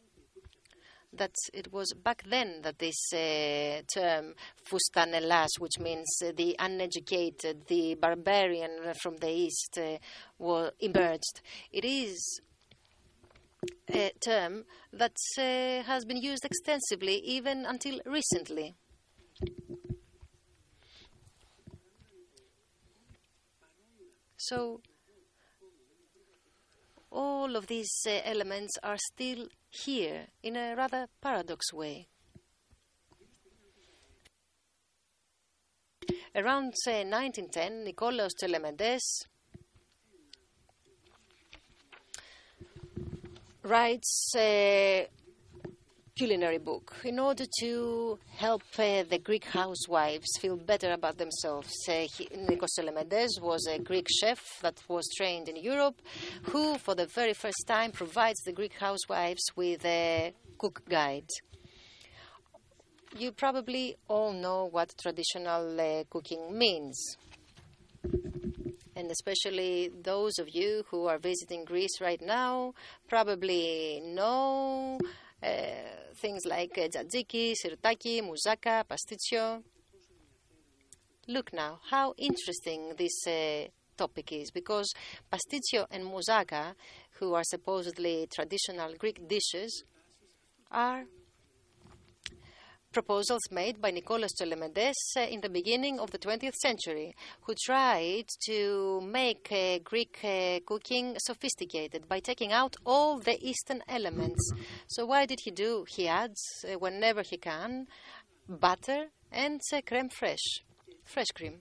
that 1.12 1.34
it 1.54 1.72
was 1.72 1.92
back 1.94 2.22
then 2.28 2.60
that 2.62 2.78
this 2.78 3.12
uh, 3.12 3.82
term 3.92 4.34
fustanelas, 4.64 5.48
which 5.58 5.78
means 5.78 6.06
uh, 6.24 6.32
the 6.36 6.54
uneducated, 6.58 7.66
the 7.66 7.94
barbarian 7.94 8.70
from 9.02 9.16
the 9.16 9.30
east, 9.30 9.78
uh, 9.78 9.98
were 10.38 10.72
emerged. 10.80 11.40
It 11.72 11.84
is 11.84 12.40
a 13.92 14.12
term 14.20 14.64
that 14.92 15.16
uh, 15.38 15.82
has 15.84 16.04
been 16.04 16.18
used 16.18 16.44
extensively 16.44 17.16
even 17.24 17.64
until 17.66 18.00
recently. 18.06 18.74
So, 24.36 24.80
all 27.10 27.56
of 27.56 27.66
these 27.66 27.90
uh, 28.06 28.20
elements 28.24 28.78
are 28.82 28.96
still 29.12 29.48
here 29.70 30.26
in 30.42 30.56
a 30.56 30.74
rather 30.76 31.06
paradox 31.20 31.72
way. 31.72 32.08
Around 36.34 36.74
uh, 36.86 37.04
1910, 37.04 37.84
Nikolaos 37.84 38.30
Tselementes 38.40 39.26
writes 43.62 44.32
a 44.36 45.08
culinary 46.18 46.58
book 46.58 46.96
in 47.04 47.20
order 47.20 47.44
to 47.60 48.18
help 48.36 48.62
uh, 48.76 49.04
the 49.08 49.20
Greek 49.22 49.44
housewives 49.44 50.26
feel 50.40 50.56
better 50.56 50.90
about 50.90 51.16
themselves. 51.16 51.72
Uh, 51.88 52.08
he, 52.16 52.26
Nikos 52.34 52.70
Tselementes 52.76 53.40
was 53.40 53.64
a 53.68 53.78
Greek 53.78 54.08
chef 54.20 54.58
that 54.60 54.82
was 54.88 55.08
trained 55.16 55.48
in 55.48 55.54
Europe, 55.54 56.02
who, 56.42 56.76
for 56.76 56.96
the 56.96 57.06
very 57.06 57.34
first 57.34 57.64
time, 57.68 57.92
provides 57.92 58.40
the 58.40 58.52
Greek 58.52 58.74
housewives 58.74 59.44
with 59.54 59.84
a 59.84 60.34
cook 60.58 60.82
guide. 60.88 61.28
You 63.16 63.30
probably 63.30 63.96
all 64.08 64.32
know 64.32 64.64
what 64.64 64.92
traditional 65.00 65.80
uh, 65.80 66.02
cooking 66.10 66.58
means. 66.58 67.16
And 68.96 69.08
especially 69.12 69.92
those 70.02 70.40
of 70.40 70.48
you 70.52 70.82
who 70.90 71.06
are 71.06 71.18
visiting 71.18 71.64
Greece 71.64 72.00
right 72.00 72.20
now 72.20 72.74
probably 73.08 74.02
know 74.04 74.98
things 75.42 76.44
like 76.46 76.76
uh, 76.78 76.88
tzatziki, 76.88 77.54
sirtaki, 77.54 78.22
moussaka, 78.22 78.84
pasticcio. 78.84 79.62
Look 81.28 81.52
now 81.52 81.80
how 81.90 82.14
interesting 82.16 82.94
this 82.96 83.26
uh, 83.26 83.68
topic 83.96 84.32
is 84.32 84.50
because 84.50 84.92
pasticcio 85.30 85.86
and 85.90 86.04
moussaka, 86.04 86.74
who 87.18 87.34
are 87.34 87.44
supposedly 87.44 88.26
traditional 88.34 88.94
Greek 88.94 89.28
dishes, 89.28 89.84
are 90.70 91.04
proposals 92.92 93.42
made 93.50 93.80
by 93.80 93.90
Nicolas 93.90 94.32
Tselementes 94.34 94.94
uh, 95.16 95.20
in 95.20 95.40
the 95.40 95.48
beginning 95.48 96.00
of 96.00 96.10
the 96.10 96.18
20th 96.18 96.54
century, 96.54 97.14
who 97.42 97.54
tried 97.64 98.26
to 98.46 99.00
make 99.02 99.48
uh, 99.52 99.78
Greek 99.84 100.18
uh, 100.24 100.60
cooking 100.66 101.16
sophisticated 101.18 102.08
by 102.08 102.20
taking 102.20 102.52
out 102.52 102.76
all 102.86 103.18
the 103.18 103.38
Eastern 103.40 103.82
elements. 103.88 104.52
So, 104.86 105.06
what 105.06 105.28
did 105.28 105.40
he 105.44 105.50
do? 105.50 105.84
He 105.88 106.08
adds, 106.08 106.42
uh, 106.64 106.78
whenever 106.78 107.22
he 107.22 107.36
can, 107.36 107.86
butter 108.48 109.06
and 109.30 109.60
uh, 109.72 109.80
creme 109.86 110.08
fraiche, 110.08 110.62
fresh 111.04 111.28
cream. 111.34 111.60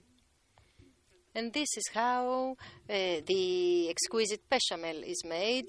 And 1.34 1.52
this 1.52 1.68
is 1.76 1.84
how 1.92 2.56
uh, 2.88 2.94
the 3.26 3.88
exquisite 3.90 4.42
bechamel 4.48 5.02
is 5.04 5.22
made 5.24 5.68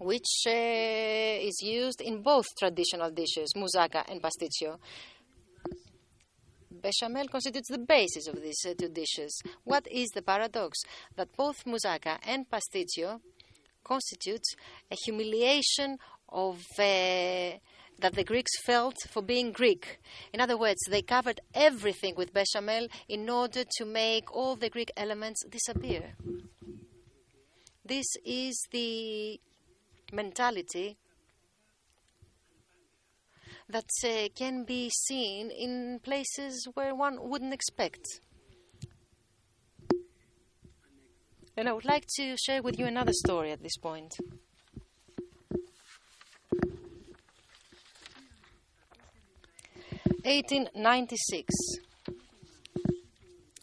which 0.00 0.46
uh, 0.46 0.50
is 0.50 1.60
used 1.62 2.00
in 2.00 2.22
both 2.22 2.46
traditional 2.58 3.10
dishes, 3.10 3.52
moussaka 3.56 4.04
and 4.08 4.22
pasticcio. 4.22 4.78
Bechamel 6.70 7.26
constitutes 7.28 7.68
the 7.70 7.78
basis 7.78 8.28
of 8.28 8.40
these 8.40 8.64
uh, 8.64 8.74
two 8.78 8.88
dishes. 8.88 9.42
What 9.64 9.86
is 9.90 10.08
the 10.10 10.22
paradox? 10.22 10.78
That 11.16 11.36
both 11.36 11.64
moussaka 11.64 12.18
and 12.22 12.46
pasticcio 12.48 13.20
constitutes 13.82 14.54
a 14.90 14.96
humiliation 15.04 15.98
of 16.28 16.62
uh, 16.78 17.58
that 18.00 18.14
the 18.14 18.24
Greeks 18.24 18.52
felt 18.64 18.96
for 19.10 19.22
being 19.22 19.50
Greek. 19.50 19.98
In 20.32 20.40
other 20.40 20.56
words, 20.56 20.80
they 20.88 21.02
covered 21.02 21.40
everything 21.52 22.14
with 22.16 22.32
bechamel 22.32 22.86
in 23.08 23.28
order 23.28 23.64
to 23.78 23.84
make 23.84 24.32
all 24.34 24.54
the 24.54 24.70
Greek 24.70 24.92
elements 24.96 25.44
disappear. 25.44 26.14
This 27.84 28.06
is 28.24 28.56
the 28.70 29.40
mentality 30.12 30.96
that 33.68 33.90
uh, 34.04 34.28
can 34.34 34.64
be 34.64 34.90
seen 34.90 35.50
in 35.50 36.00
places 36.02 36.66
where 36.74 36.94
one 36.94 37.18
wouldn't 37.28 37.52
expect. 37.52 38.02
And 41.56 41.68
I 41.68 41.72
would 41.72 41.84
like 41.84 42.06
to 42.16 42.36
share 42.36 42.62
with 42.62 42.78
you 42.78 42.86
another 42.86 43.12
story 43.12 43.50
at 43.52 43.62
this 43.62 43.76
point. 43.76 44.16
Eighteen 50.24 50.68
ninety 50.74 51.16
six. 51.16 51.54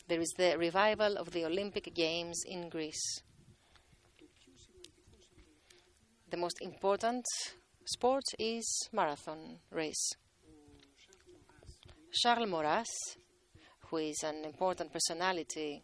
There 0.07 0.19
is 0.19 0.33
the 0.37 0.57
revival 0.57 1.17
of 1.17 1.31
the 1.31 1.45
Olympic 1.45 1.93
Games 1.95 2.43
in 2.45 2.69
Greece 2.69 3.21
the 6.35 6.41
most 6.41 6.61
important 6.61 7.25
sport 7.85 8.25
is 8.37 8.89
marathon 8.91 9.57
race. 9.71 10.11
Charles 12.11 12.49
Maurras, 12.49 13.15
who 13.87 13.97
is 13.97 14.21
an 14.21 14.43
important 14.43 14.91
personality 14.91 15.81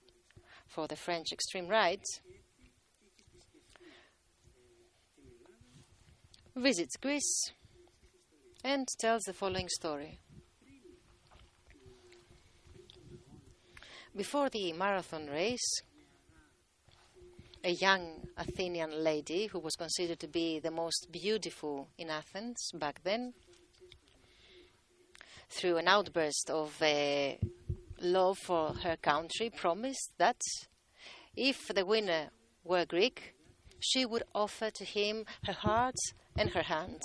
for 0.67 0.87
the 0.87 0.97
French 0.97 1.27
extreme 1.31 1.69
right, 1.69 2.03
visits 6.57 6.97
Greece 6.97 7.53
and 8.61 8.85
tells 8.99 9.21
the 9.21 9.33
following 9.33 9.69
story. 9.69 10.19
Before 14.13 14.49
the 14.49 14.73
marathon 14.73 15.27
race, 15.27 15.81
a 17.63 17.71
young 17.71 18.27
Athenian 18.37 19.03
lady 19.03 19.47
who 19.47 19.59
was 19.59 19.75
considered 19.75 20.19
to 20.19 20.27
be 20.27 20.59
the 20.59 20.71
most 20.71 21.07
beautiful 21.11 21.87
in 21.97 22.09
Athens 22.09 22.71
back 22.73 23.01
then, 23.03 23.33
through 25.49 25.77
an 25.77 25.87
outburst 25.87 26.49
of 26.49 26.81
uh, 26.81 27.33
love 28.01 28.37
for 28.39 28.73
her 28.83 28.97
country, 28.97 29.49
promised 29.49 30.11
that 30.17 30.41
if 31.35 31.67
the 31.67 31.85
winner 31.85 32.29
were 32.63 32.85
Greek, 32.85 33.35
she 33.79 34.05
would 34.05 34.23
offer 34.33 34.69
to 34.71 34.85
him 34.85 35.25
her 35.45 35.53
heart 35.53 35.95
and 36.37 36.51
her 36.51 36.63
hand 36.63 37.01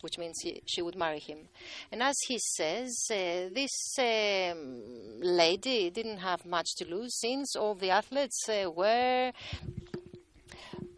which 0.00 0.18
means 0.18 0.38
he, 0.42 0.62
she 0.66 0.82
would 0.82 0.96
marry 0.96 1.18
him. 1.18 1.48
And 1.90 2.02
as 2.02 2.14
he 2.26 2.38
says, 2.38 2.94
uh, 3.10 3.48
this 3.52 3.98
um, 3.98 4.82
lady 5.20 5.90
didn't 5.90 6.18
have 6.18 6.46
much 6.46 6.68
to 6.76 6.88
lose 6.88 7.18
since 7.18 7.56
all 7.56 7.74
the 7.74 7.90
athletes 7.90 8.48
uh, 8.48 8.70
were 8.70 9.32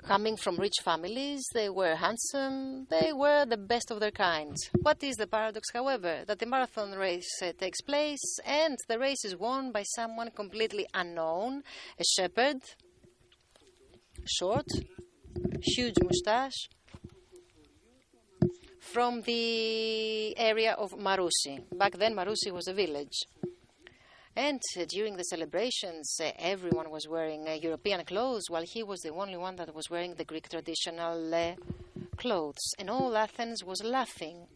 coming 0.02 0.36
from 0.36 0.56
rich 0.56 0.76
families, 0.82 1.44
they 1.52 1.68
were 1.68 1.94
handsome, 1.94 2.86
they 2.90 3.12
were 3.12 3.44
the 3.46 3.56
best 3.56 3.90
of 3.90 4.00
their 4.00 4.10
kind. 4.10 4.56
What 4.82 5.02
is 5.02 5.16
the 5.16 5.26
paradox, 5.26 5.68
however? 5.72 6.24
That 6.26 6.38
the 6.38 6.46
marathon 6.46 6.92
race 6.92 7.30
uh, 7.42 7.52
takes 7.58 7.80
place 7.80 8.38
and 8.44 8.76
the 8.88 8.98
race 8.98 9.24
is 9.24 9.36
won 9.36 9.72
by 9.72 9.82
someone 9.82 10.30
completely 10.30 10.86
unknown, 10.94 11.62
a 11.98 12.04
shepherd, 12.04 12.62
short, 14.24 14.66
huge 15.62 15.96
moustache, 16.02 16.68
from 18.80 19.22
the 19.22 20.36
area 20.36 20.72
of 20.72 20.92
Marousi. 20.92 21.62
Back 21.78 21.92
then, 21.92 22.14
Marousi 22.14 22.50
was 22.50 22.66
a 22.66 22.74
village. 22.74 23.24
During 24.88 25.16
the 25.18 25.24
celebrations, 25.24 26.16
uh, 26.18 26.30
everyone 26.38 26.90
was 26.90 27.06
wearing 27.06 27.46
uh, 27.46 27.52
European 27.52 28.02
clothes, 28.06 28.44
while 28.48 28.64
he 28.64 28.82
was 28.82 29.00
the 29.00 29.10
only 29.10 29.36
one 29.36 29.56
that 29.56 29.74
was 29.74 29.90
wearing 29.90 30.14
the 30.14 30.24
Greek 30.24 30.48
traditional 30.48 31.34
uh, 31.34 31.54
clothes. 32.16 32.72
And 32.78 32.88
all 32.88 33.14
Athens 33.18 33.62
was 33.62 33.84
laughing. 33.84 34.46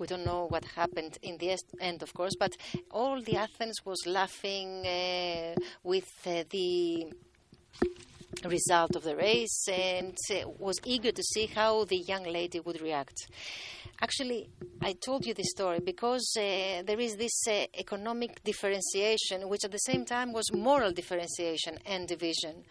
We 0.00 0.08
don't 0.08 0.26
know 0.26 0.46
what 0.48 0.64
happened 0.64 1.16
in 1.22 1.38
the 1.38 1.56
end, 1.80 2.02
of 2.02 2.12
course, 2.12 2.34
but 2.36 2.56
all 2.90 3.22
the 3.22 3.36
Athens 3.36 3.84
was 3.84 4.04
laughing 4.04 4.84
uh, 4.84 5.54
with 5.84 6.10
uh, 6.26 6.42
the 6.50 7.06
result 8.44 8.96
of 8.96 9.04
the 9.04 9.14
race 9.14 9.68
and 9.68 10.16
uh, 10.30 10.48
was 10.58 10.80
eager 10.84 11.12
to 11.12 11.22
see 11.22 11.46
how 11.46 11.84
the 11.84 11.98
young 11.98 12.24
lady 12.24 12.58
would 12.58 12.80
react. 12.80 13.28
Actually, 14.02 14.50
I 14.82 14.92
told 14.92 15.24
you 15.24 15.32
this 15.32 15.50
story 15.50 15.80
because 15.80 16.30
uh, 16.36 16.82
there 16.84 17.00
is 17.00 17.16
this 17.16 17.48
uh, 17.48 17.64
economic 17.78 18.44
differentiation, 18.44 19.48
which 19.48 19.64
at 19.64 19.72
the 19.72 19.78
same 19.78 20.04
time 20.04 20.32
was 20.32 20.52
moral 20.52 20.92
differentiation 20.92 21.78
and 21.86 22.06
division. 22.06 22.64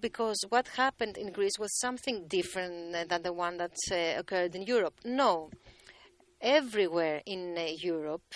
Because 0.00 0.36
what 0.50 0.68
happened 0.68 1.16
in 1.16 1.32
Greece 1.32 1.58
was 1.58 1.78
something 1.78 2.26
different 2.26 3.08
than 3.08 3.22
the 3.22 3.32
one 3.32 3.56
that 3.58 3.76
uh, 3.90 4.20
occurred 4.20 4.54
in 4.54 4.62
Europe. 4.62 4.94
No, 5.04 5.50
everywhere 6.40 7.22
in 7.24 7.56
uh, 7.56 7.68
Europe, 7.78 8.34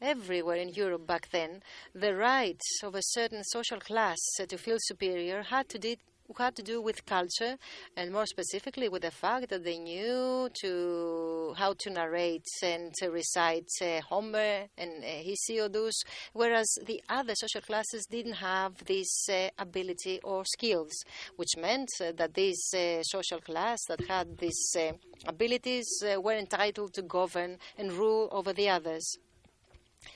everywhere 0.00 0.56
in 0.56 0.70
Europe 0.70 1.06
back 1.06 1.30
then, 1.30 1.62
the 1.94 2.14
rights 2.14 2.80
of 2.82 2.94
a 2.94 3.02
certain 3.02 3.44
social 3.44 3.80
class 3.80 4.18
to 4.46 4.58
feel 4.58 4.76
superior 4.80 5.42
had 5.42 5.68
to, 5.70 5.78
do, 5.78 5.96
had 6.38 6.56
to 6.56 6.62
do 6.62 6.80
with 6.80 7.04
culture, 7.06 7.56
and 7.96 8.12
more 8.12 8.26
specifically 8.26 8.88
with 8.88 9.02
the 9.02 9.10
fact 9.10 9.50
that 9.50 9.64
they 9.64 9.78
knew 9.78 10.48
to 10.62 11.54
how 11.56 11.74
to 11.78 11.90
narrate 11.90 12.46
and 12.62 12.92
to 12.94 13.10
recite 13.10 13.68
uh, 13.82 14.00
Homer 14.08 14.66
and 14.78 15.04
uh, 15.04 15.06
Hesiodus, 15.06 16.02
whereas 16.32 16.68
the 16.86 17.02
other 17.08 17.34
social 17.34 17.60
classes 17.60 18.06
didn't 18.10 18.34
have 18.34 18.72
this 18.84 19.28
uh, 19.28 19.48
ability 19.58 20.20
or 20.24 20.44
skills, 20.44 20.92
which 21.36 21.56
meant 21.58 21.88
uh, 22.00 22.12
that 22.16 22.34
this 22.34 22.72
uh, 22.74 23.02
social 23.02 23.40
class 23.40 23.78
that 23.88 24.00
had 24.08 24.38
these 24.38 24.74
uh, 24.78 24.92
abilities 25.26 25.86
were 26.18 26.34
entitled 26.34 26.94
to 26.94 27.02
govern 27.02 27.58
and 27.78 27.92
rule 27.92 28.28
over 28.32 28.52
the 28.52 28.68
others. 28.68 29.18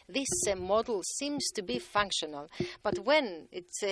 This 0.08 0.28
model 0.56 1.02
seems 1.02 1.46
to 1.54 1.62
be 1.62 1.78
functional, 1.78 2.48
but 2.82 2.98
when 3.00 3.46
it's 3.52 3.82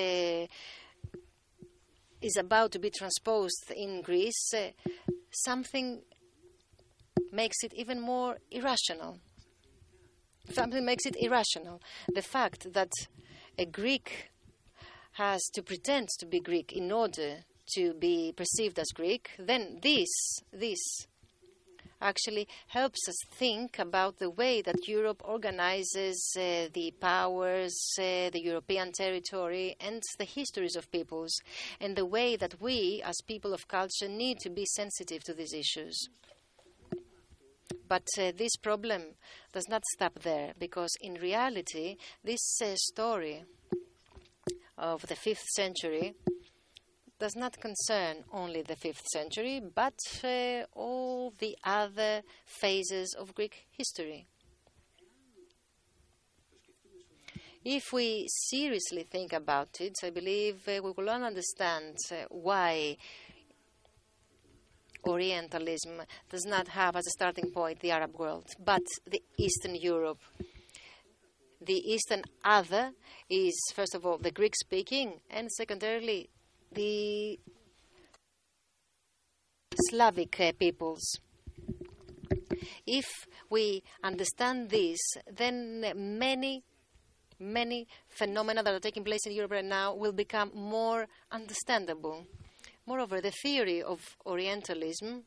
is 2.24 2.36
about 2.36 2.72
to 2.72 2.78
be 2.78 2.90
transposed 2.90 3.70
in 3.76 4.00
Greece, 4.00 4.54
uh, 4.54 4.70
something 5.30 6.00
makes 7.30 7.56
it 7.62 7.74
even 7.74 8.00
more 8.00 8.38
irrational. 8.50 9.18
Something 10.50 10.84
makes 10.84 11.04
it 11.06 11.16
irrational. 11.18 11.82
The 12.12 12.22
fact 12.22 12.72
that 12.72 12.90
a 13.58 13.66
Greek 13.66 14.30
has 15.12 15.42
to 15.54 15.62
pretend 15.62 16.08
to 16.18 16.26
be 16.26 16.40
Greek 16.40 16.72
in 16.72 16.90
order 16.90 17.44
to 17.74 17.94
be 17.94 18.32
perceived 18.36 18.78
as 18.78 18.88
Greek, 18.94 19.30
then 19.38 19.78
this, 19.82 20.08
this 20.52 21.06
actually 22.04 22.46
helps 22.68 23.08
us 23.08 23.16
think 23.32 23.78
about 23.78 24.18
the 24.18 24.30
way 24.30 24.62
that 24.62 24.86
Europe 24.86 25.22
organizes 25.24 26.36
uh, 26.38 26.68
the 26.72 26.92
powers, 27.00 27.74
uh, 27.98 28.30
the 28.30 28.42
European 28.42 28.92
territory, 28.92 29.74
and 29.80 30.02
the 30.18 30.24
histories 30.24 30.76
of 30.76 30.92
peoples, 30.92 31.34
and 31.80 31.96
the 31.96 32.06
way 32.06 32.36
that 32.36 32.60
we, 32.60 33.02
as 33.04 33.16
people 33.26 33.52
of 33.52 33.66
culture, 33.66 34.08
need 34.08 34.38
to 34.38 34.50
be 34.50 34.66
sensitive 34.66 35.24
to 35.24 35.34
these 35.34 35.54
issues. 35.54 36.08
But 37.88 38.06
uh, 38.18 38.32
this 38.36 38.56
problem 38.56 39.02
does 39.52 39.68
not 39.68 39.82
stop 39.94 40.20
there, 40.20 40.52
because 40.58 40.90
in 41.00 41.14
reality, 41.14 41.96
this 42.22 42.60
uh, 42.62 42.74
story 42.76 43.44
of 44.76 45.06
the 45.06 45.16
fifth 45.16 45.46
century 45.54 46.14
does 47.24 47.36
not 47.36 47.58
concern 47.58 48.16
only 48.34 48.60
the 48.60 48.76
5th 48.76 49.06
century, 49.06 49.58
but 49.74 49.98
uh, 50.22 50.62
all 50.74 51.32
the 51.38 51.56
other 51.64 52.20
phases 52.44 53.16
of 53.18 53.34
Greek 53.34 53.66
history. 53.70 54.26
If 57.64 57.94
we 57.94 58.26
seriously 58.28 59.04
think 59.04 59.32
about 59.32 59.80
it, 59.80 59.94
I 60.02 60.10
believe 60.10 60.68
uh, 60.68 60.82
we 60.84 60.92
will 60.94 61.08
understand 61.08 61.96
uh, 62.12 62.26
why 62.28 62.98
Orientalism 65.06 66.02
does 66.28 66.44
not 66.44 66.68
have 66.68 66.94
as 66.94 67.06
a 67.06 67.10
starting 67.10 67.50
point 67.52 67.80
the 67.80 67.92
Arab 67.92 68.18
world, 68.18 68.48
but 68.62 68.82
the 69.10 69.22
Eastern 69.38 69.76
Europe. 69.76 70.20
The 71.58 71.80
Eastern 71.90 72.22
other 72.44 72.92
is, 73.30 73.54
first 73.74 73.94
of 73.94 74.04
all, 74.04 74.18
the 74.18 74.30
Greek 74.30 74.54
speaking, 74.54 75.20
and 75.30 75.50
secondarily, 75.50 76.28
the 76.74 77.38
Slavic 79.90 80.40
uh, 80.40 80.52
peoples. 80.58 81.18
If 82.86 83.06
we 83.50 83.82
understand 84.02 84.70
this, 84.70 84.98
then 85.32 85.84
many, 86.18 86.62
many 87.38 87.86
phenomena 88.08 88.62
that 88.62 88.74
are 88.74 88.80
taking 88.80 89.04
place 89.04 89.26
in 89.26 89.32
Europe 89.32 89.52
right 89.52 89.64
now 89.64 89.94
will 89.94 90.12
become 90.12 90.50
more 90.54 91.06
understandable. 91.30 92.26
Moreover, 92.86 93.20
the 93.20 93.32
theory 93.42 93.82
of 93.82 94.00
Orientalism, 94.26 95.24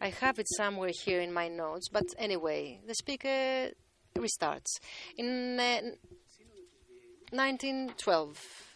I 0.00 0.08
have 0.08 0.38
it 0.38 0.46
somewhere 0.56 0.90
here 1.04 1.20
in 1.20 1.32
my 1.32 1.48
notes, 1.48 1.88
but 1.90 2.04
anyway, 2.18 2.80
the 2.86 2.94
speaker 2.94 3.70
restarts. 4.14 4.80
In 5.16 5.58
uh, 5.58 5.80
1912, 7.30 8.66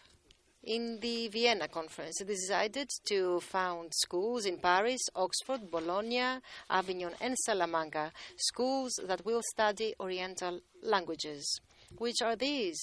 in 0.63 0.99
the 0.99 1.27
Vienna 1.29 1.67
Conference, 1.67 2.19
they 2.19 2.25
decided 2.25 2.89
to 3.07 3.39
found 3.39 3.91
schools 3.93 4.45
in 4.45 4.57
Paris, 4.57 5.01
Oxford, 5.15 5.71
Bologna, 5.71 6.39
Avignon, 6.69 7.13
and 7.19 7.35
Salamanca, 7.45 8.11
schools 8.37 8.99
that 9.07 9.25
will 9.25 9.41
study 9.53 9.95
Oriental 9.99 10.59
languages. 10.83 11.59
Which 11.97 12.21
are 12.21 12.35
these? 12.35 12.79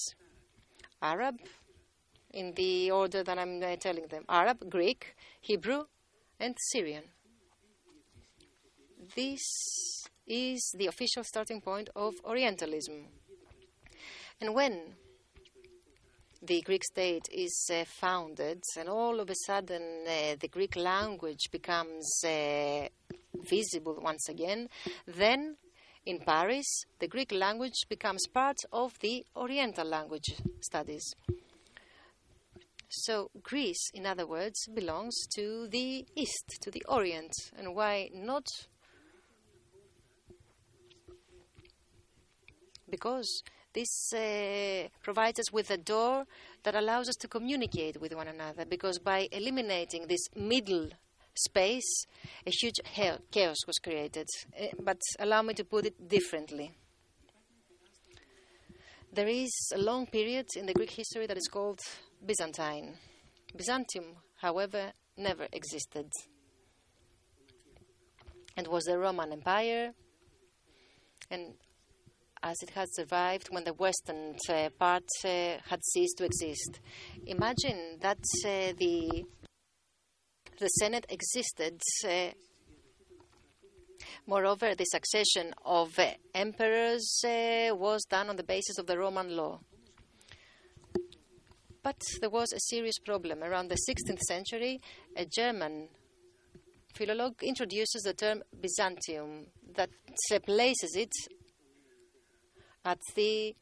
Arab, 1.01 1.35
in 2.31 2.53
the 2.55 2.91
order 2.91 3.23
that 3.23 3.37
I'm 3.37 3.63
uh, 3.63 3.75
telling 3.77 4.07
them 4.07 4.25
Arab, 4.27 4.69
Greek, 4.69 5.15
Hebrew, 5.39 5.83
and 6.39 6.55
Syrian. 6.71 7.03
This 9.15 9.41
is 10.27 10.75
the 10.77 10.87
official 10.87 11.23
starting 11.23 11.61
point 11.61 11.89
of 11.95 12.13
Orientalism. 12.25 13.07
And 14.41 14.53
when 14.53 14.95
the 16.41 16.61
Greek 16.61 16.83
state 16.83 17.27
is 17.31 17.69
uh, 17.73 17.83
founded, 17.85 18.61
and 18.77 18.89
all 18.89 19.19
of 19.19 19.29
a 19.29 19.35
sudden 19.45 20.05
uh, 20.07 20.35
the 20.39 20.47
Greek 20.47 20.75
language 20.75 21.49
becomes 21.51 22.23
uh, 22.25 22.87
visible 23.49 23.99
once 24.01 24.29
again, 24.29 24.69
then 25.05 25.57
in 26.05 26.19
Paris 26.19 26.85
the 26.99 27.07
Greek 27.07 27.31
language 27.31 27.85
becomes 27.89 28.25
part 28.27 28.57
of 28.71 28.97
the 28.99 29.25
Oriental 29.35 29.85
language 29.85 30.35
studies. 30.61 31.13
So 32.89 33.29
Greece, 33.43 33.91
in 33.93 34.07
other 34.07 34.25
words, 34.25 34.67
belongs 34.73 35.27
to 35.35 35.67
the 35.67 36.05
East, 36.15 36.57
to 36.61 36.71
the 36.71 36.83
Orient. 36.87 37.31
And 37.55 37.75
why 37.75 38.09
not? 38.13 38.47
Because 42.89 43.43
this 43.79 44.13
uh, 44.13 44.87
provides 45.01 45.39
us 45.39 45.51
with 45.53 45.71
a 45.71 45.77
door 45.77 46.25
that 46.63 46.75
allows 46.75 47.07
us 47.07 47.15
to 47.15 47.27
communicate 47.27 47.99
with 48.01 48.13
one 48.13 48.27
another 48.27 48.65
because 48.65 48.99
by 48.99 49.27
eliminating 49.31 50.05
this 50.07 50.27
middle 50.35 50.89
space, 51.33 52.05
a 52.45 52.51
huge 52.51 52.79
chaos 53.31 53.57
was 53.65 53.77
created. 53.79 54.27
Uh, 54.59 54.67
but 54.83 54.99
allow 55.19 55.41
me 55.41 55.53
to 55.53 55.63
put 55.63 55.85
it 55.85 56.09
differently. 56.09 56.71
There 59.13 59.27
is 59.27 59.51
a 59.73 59.77
long 59.77 60.07
period 60.07 60.47
in 60.55 60.65
the 60.65 60.73
Greek 60.73 60.91
history 60.91 61.25
that 61.27 61.37
is 61.37 61.47
called 61.47 61.79
Byzantine. 62.25 62.95
Byzantium, 63.55 64.17
however, 64.41 64.91
never 65.17 65.47
existed 65.51 66.09
and 68.57 68.67
was 68.67 68.83
the 68.83 68.97
Roman 68.97 69.31
Empire. 69.31 69.93
And 71.31 71.53
as 72.41 72.57
it 72.61 72.71
had 72.71 72.87
survived 72.93 73.47
when 73.51 73.63
the 73.63 73.73
western 73.73 74.35
uh, 74.49 74.69
part 74.77 75.03
uh, 75.25 75.57
had 75.69 75.83
ceased 75.93 76.17
to 76.17 76.25
exist. 76.25 76.79
Imagine 77.25 77.97
that 78.01 78.19
uh, 78.45 78.73
the 78.77 79.25
the 80.59 80.67
Senate 80.67 81.05
existed. 81.09 81.81
Moreover, 84.27 84.75
the 84.75 84.85
succession 84.85 85.53
of 85.65 85.97
emperors 86.35 87.21
was 87.23 88.03
done 88.09 88.29
on 88.29 88.35
the 88.35 88.43
basis 88.43 88.77
of 88.77 88.85
the 88.85 88.97
Roman 88.97 89.35
law. 89.35 89.59
But 91.81 92.01
there 92.19 92.29
was 92.29 92.51
a 92.51 92.59
serious 92.59 92.99
problem. 92.99 93.41
Around 93.41 93.69
the 93.69 93.77
16th 93.89 94.19
century, 94.19 94.81
a 95.15 95.25
German 95.25 95.87
philolog 96.93 97.41
introduces 97.41 98.03
the 98.03 98.13
term 98.13 98.43
Byzantium 98.59 99.47
that 99.75 99.89
places 100.45 100.95
it 100.95 101.11
at 102.89 102.99
the 103.15 103.55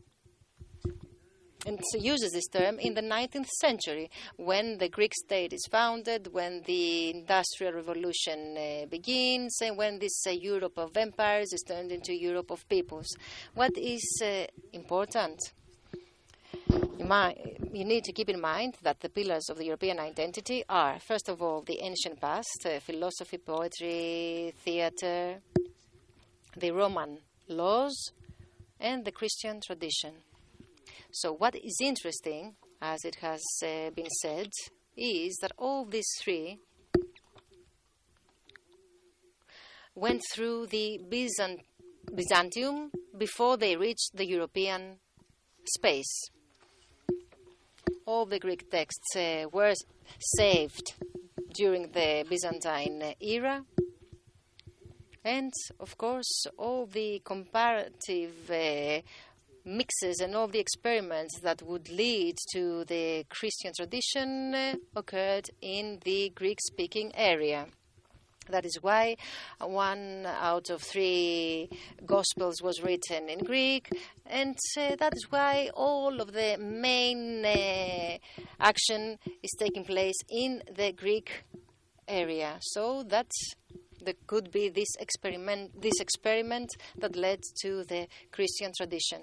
and 1.65 1.79
uses 1.99 2.31
this 2.31 2.47
term 2.47 2.79
in 2.79 2.93
the 2.93 3.01
19th 3.01 3.49
century 3.59 4.09
when 4.37 4.77
the 4.77 4.87
Greek 4.87 5.11
state 5.13 5.51
is 5.51 5.67
founded, 5.69 6.29
when 6.31 6.61
the 6.65 7.09
Industrial 7.09 7.73
Revolution 7.73 8.55
uh, 8.57 8.85
begins, 8.85 9.57
and 9.61 9.77
when 9.77 9.99
this 9.99 10.25
uh, 10.25 10.31
Europe 10.31 10.77
of 10.77 10.95
empires 10.95 11.51
is 11.51 11.61
turned 11.67 11.91
into 11.91 12.13
Europe 12.13 12.51
of 12.51 12.67
peoples. 12.69 13.07
What 13.53 13.77
is 13.77 14.21
uh, 14.23 14.45
important? 14.71 15.39
You 16.69 17.85
need 17.85 18.05
to 18.05 18.13
keep 18.13 18.29
in 18.29 18.39
mind 18.39 18.75
that 18.83 19.01
the 19.01 19.09
pillars 19.09 19.49
of 19.49 19.57
the 19.57 19.65
European 19.65 19.99
identity 19.99 20.63
are, 20.69 20.99
first 20.99 21.27
of 21.27 21.41
all, 21.41 21.61
the 21.61 21.79
ancient 21.81 22.21
past, 22.21 22.65
uh, 22.65 22.79
philosophy, 22.79 23.37
poetry, 23.37 24.53
theatre, 24.63 25.39
the 26.55 26.71
Roman 26.71 27.19
laws, 27.49 28.11
and 28.79 29.05
the 29.05 29.11
Christian 29.11 29.61
tradition. 29.65 30.13
So, 31.11 31.33
what 31.33 31.55
is 31.55 31.77
interesting, 31.81 32.55
as 32.81 33.03
it 33.03 33.15
has 33.21 33.41
uh, 33.63 33.89
been 33.91 34.09
said, 34.21 34.49
is 34.95 35.37
that 35.41 35.51
all 35.57 35.85
these 35.85 36.09
three 36.21 36.59
went 39.95 40.21
through 40.33 40.67
the 40.67 40.99
Byzant- 41.09 41.65
Byzantium 42.13 42.91
before 43.17 43.57
they 43.57 43.75
reached 43.75 44.11
the 44.15 44.27
European 44.27 44.97
space. 45.75 46.29
All 48.05 48.25
the 48.25 48.39
Greek 48.39 48.69
texts 48.69 49.15
uh, 49.15 49.45
were 49.51 49.73
saved 50.19 50.93
during 51.53 51.91
the 51.91 52.25
Byzantine 52.29 53.15
era. 53.19 53.63
And 55.27 55.51
of 55.81 55.97
course, 55.97 56.47
all 56.57 56.85
the 56.85 57.21
comparative 57.25 58.49
uh, 58.49 59.01
mixes 59.65 60.21
and 60.21 60.33
all 60.33 60.47
the 60.47 60.59
experiments 60.59 61.41
that 61.41 61.61
would 61.63 61.89
lead 61.89 62.37
to 62.53 62.85
the 62.85 63.25
Christian 63.29 63.73
tradition 63.75 64.55
uh, 64.55 64.75
occurred 64.95 65.49
in 65.61 65.99
the 66.05 66.29
Greek 66.29 66.59
speaking 66.61 67.11
area. 67.13 67.65
That 68.49 68.65
is 68.65 68.81
why 68.81 69.17
one 69.59 70.25
out 70.25 70.69
of 70.69 70.81
three 70.81 71.67
Gospels 72.05 72.61
was 72.61 72.81
written 72.81 73.27
in 73.27 73.39
Greek, 73.39 73.89
and 74.27 74.57
uh, 74.79 74.95
that 74.95 75.13
is 75.13 75.29
why 75.29 75.71
all 75.73 76.21
of 76.21 76.31
the 76.31 76.55
main 76.57 77.43
uh, 77.43 78.17
action 78.61 79.19
is 79.43 79.51
taking 79.59 79.83
place 79.83 80.19
in 80.29 80.63
the 80.73 80.93
Greek 80.93 81.43
area. 82.07 82.59
So 82.61 83.03
that 83.09 83.29
there 84.07 84.15
could 84.25 84.51
be 84.53 84.69
this 84.69 84.95
experiment, 85.01 85.81
this 85.81 85.99
experiment 85.99 86.69
that 86.97 87.17
led 87.17 87.41
to 87.61 87.83
the 87.83 88.07
Christian 88.31 88.71
tradition. 88.77 89.19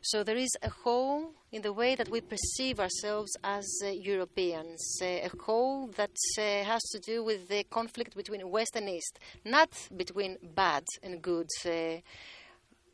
So 0.00 0.24
there 0.24 0.36
is 0.36 0.50
a 0.62 0.70
hole 0.70 1.34
in 1.52 1.60
the 1.60 1.74
way 1.74 1.94
that 1.94 2.08
we 2.08 2.22
perceive 2.22 2.80
ourselves 2.80 3.30
as 3.44 3.66
uh, 3.84 3.88
Europeans, 3.88 4.98
uh, 5.02 5.06
a 5.06 5.30
hole 5.42 5.88
that 5.96 6.16
uh, 6.38 6.64
has 6.64 6.82
to 6.92 6.98
do 6.98 7.22
with 7.22 7.48
the 7.48 7.64
conflict 7.64 8.16
between 8.16 8.50
West 8.50 8.76
and 8.76 8.88
East, 8.88 9.18
not 9.44 9.68
between 9.94 10.38
bad 10.54 10.84
and 11.02 11.20
good. 11.20 11.48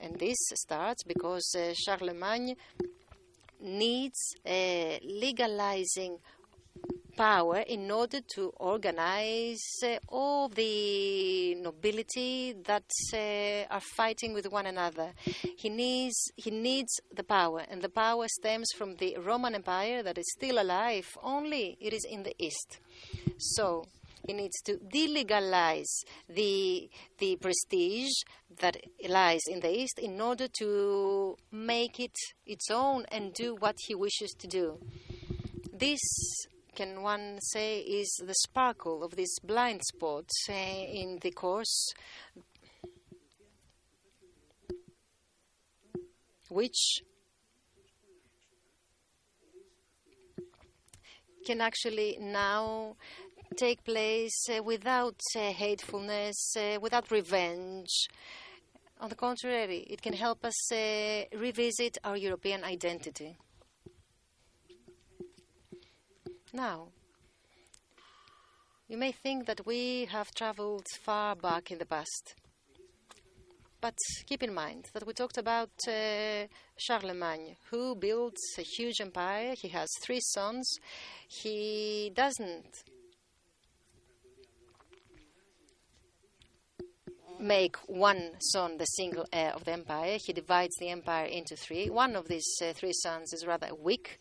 And 0.00 0.18
this 0.18 0.38
starts 0.54 1.02
because 1.02 1.54
uh, 1.56 1.74
Charlemagne 1.74 2.54
needs 3.60 4.34
uh, 4.46 4.98
legalizing 5.02 6.18
power 7.18 7.58
in 7.66 7.90
order 7.90 8.20
to 8.34 8.52
organize 8.60 9.60
uh, 9.84 9.96
all 10.08 10.48
the 10.48 11.56
nobility 11.56 12.54
that 12.64 12.88
uh, 13.12 13.74
are 13.74 13.80
fighting 13.96 14.32
with 14.32 14.46
one 14.52 14.66
another. 14.66 15.12
He 15.56 15.68
needs, 15.68 16.30
he 16.36 16.52
needs 16.52 16.92
the 17.12 17.24
power, 17.24 17.64
and 17.68 17.82
the 17.82 17.88
power 17.88 18.26
stems 18.28 18.68
from 18.76 18.94
the 18.96 19.16
Roman 19.18 19.56
Empire 19.56 20.04
that 20.04 20.16
is 20.16 20.32
still 20.36 20.62
alive, 20.62 21.08
only 21.20 21.76
it 21.80 21.92
is 21.92 22.06
in 22.08 22.22
the 22.22 22.34
east. 22.38 22.78
So, 23.38 23.84
he 24.28 24.34
needs 24.34 24.60
to 24.60 24.76
delegalize 24.76 26.04
the, 26.28 26.90
the 27.16 27.36
prestige 27.36 28.12
that 28.60 28.76
lies 29.08 29.40
in 29.48 29.60
the 29.60 29.74
East 29.74 29.98
in 29.98 30.20
order 30.20 30.46
to 30.58 31.34
make 31.50 31.98
it 31.98 32.14
its 32.44 32.70
own 32.70 33.06
and 33.10 33.32
do 33.32 33.54
what 33.54 33.76
he 33.86 33.94
wishes 33.94 34.34
to 34.38 34.46
do. 34.46 34.78
This 35.72 36.00
can 36.74 37.00
one 37.00 37.38
say 37.40 37.80
is 37.80 38.22
the 38.22 38.34
sparkle 38.34 39.02
of 39.02 39.16
this 39.16 39.38
blind 39.38 39.80
spot 39.82 40.26
uh, 40.50 40.52
in 40.52 41.18
the 41.22 41.30
course, 41.30 41.94
which 46.50 47.00
can 51.46 51.62
actually 51.62 52.18
now 52.20 52.94
take 53.58 53.84
place 53.84 54.48
uh, 54.48 54.62
without 54.62 55.20
uh, 55.36 55.52
hatefulness, 55.52 56.56
uh, 56.56 56.78
without 56.80 57.10
revenge. 57.10 57.90
On 59.00 59.08
the 59.08 59.16
contrary, 59.16 59.84
it 59.90 60.00
can 60.00 60.12
help 60.12 60.44
us 60.44 60.72
revisit 61.36 61.98
our 62.04 62.16
European 62.16 62.64
identity. 62.64 63.36
Now, 66.52 66.88
you 68.88 68.96
may 68.96 69.12
think 69.12 69.46
that 69.46 69.66
we 69.66 70.06
have 70.06 70.34
traveled 70.34 70.86
far 71.02 71.36
back 71.36 71.70
in 71.70 71.78
the 71.78 71.84
past. 71.84 72.34
But 73.80 73.96
keep 74.26 74.42
in 74.42 74.54
mind 74.54 74.86
that 74.92 75.06
we 75.06 75.12
talked 75.12 75.38
about 75.38 75.70
uh, 75.86 76.46
Charlemagne, 76.76 77.56
who 77.70 77.94
built 77.94 78.36
a 78.58 78.62
huge 78.62 79.00
empire. 79.00 79.54
He 79.56 79.68
has 79.68 79.88
three 80.00 80.20
sons. 80.20 80.68
He 81.28 82.10
doesn't 82.14 82.66
make 87.40 87.76
one 87.86 88.30
son 88.40 88.78
the 88.78 88.84
single 88.84 89.26
heir 89.32 89.52
of 89.52 89.64
the 89.64 89.72
empire. 89.72 90.18
He 90.24 90.32
divides 90.32 90.74
the 90.78 90.88
empire 90.88 91.26
into 91.26 91.56
three. 91.56 91.90
One 91.90 92.16
of 92.16 92.28
these 92.28 92.48
uh, 92.62 92.72
three 92.72 92.92
sons 92.92 93.32
is 93.32 93.46
rather 93.46 93.74
weak. 93.74 94.18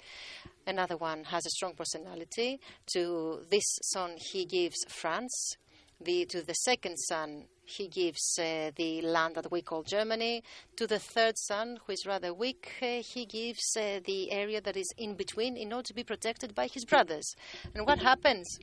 Another 0.65 0.97
one 0.97 1.23
has 1.25 1.45
a 1.45 1.49
strong 1.49 1.73
personality. 1.73 2.59
To 2.93 3.41
this 3.49 3.65
son, 3.83 4.15
he 4.17 4.45
gives 4.45 4.77
France. 4.89 5.55
The, 5.99 6.25
to 6.25 6.41
the 6.41 6.53
second 6.53 6.97
son, 6.97 7.45
he 7.63 7.87
gives 7.87 8.37
uh, 8.39 8.71
the 8.75 9.01
land 9.01 9.35
that 9.35 9.51
we 9.51 9.61
call 9.61 9.83
Germany. 9.83 10.43
To 10.75 10.85
the 10.85 10.99
third 10.99 11.37
son, 11.37 11.79
who 11.85 11.93
is 11.93 12.05
rather 12.05 12.33
weak, 12.33 12.71
uh, 12.81 13.01
he 13.01 13.25
gives 13.25 13.75
uh, 13.75 13.99
the 14.05 14.31
area 14.31 14.61
that 14.61 14.77
is 14.77 14.93
in 14.97 15.15
between 15.15 15.57
in 15.57 15.73
order 15.73 15.87
to 15.87 15.93
be 15.93 16.03
protected 16.03 16.53
by 16.53 16.67
his 16.67 16.85
brothers. 16.85 17.35
And 17.73 17.85
what 17.85 17.99
happens? 17.99 18.59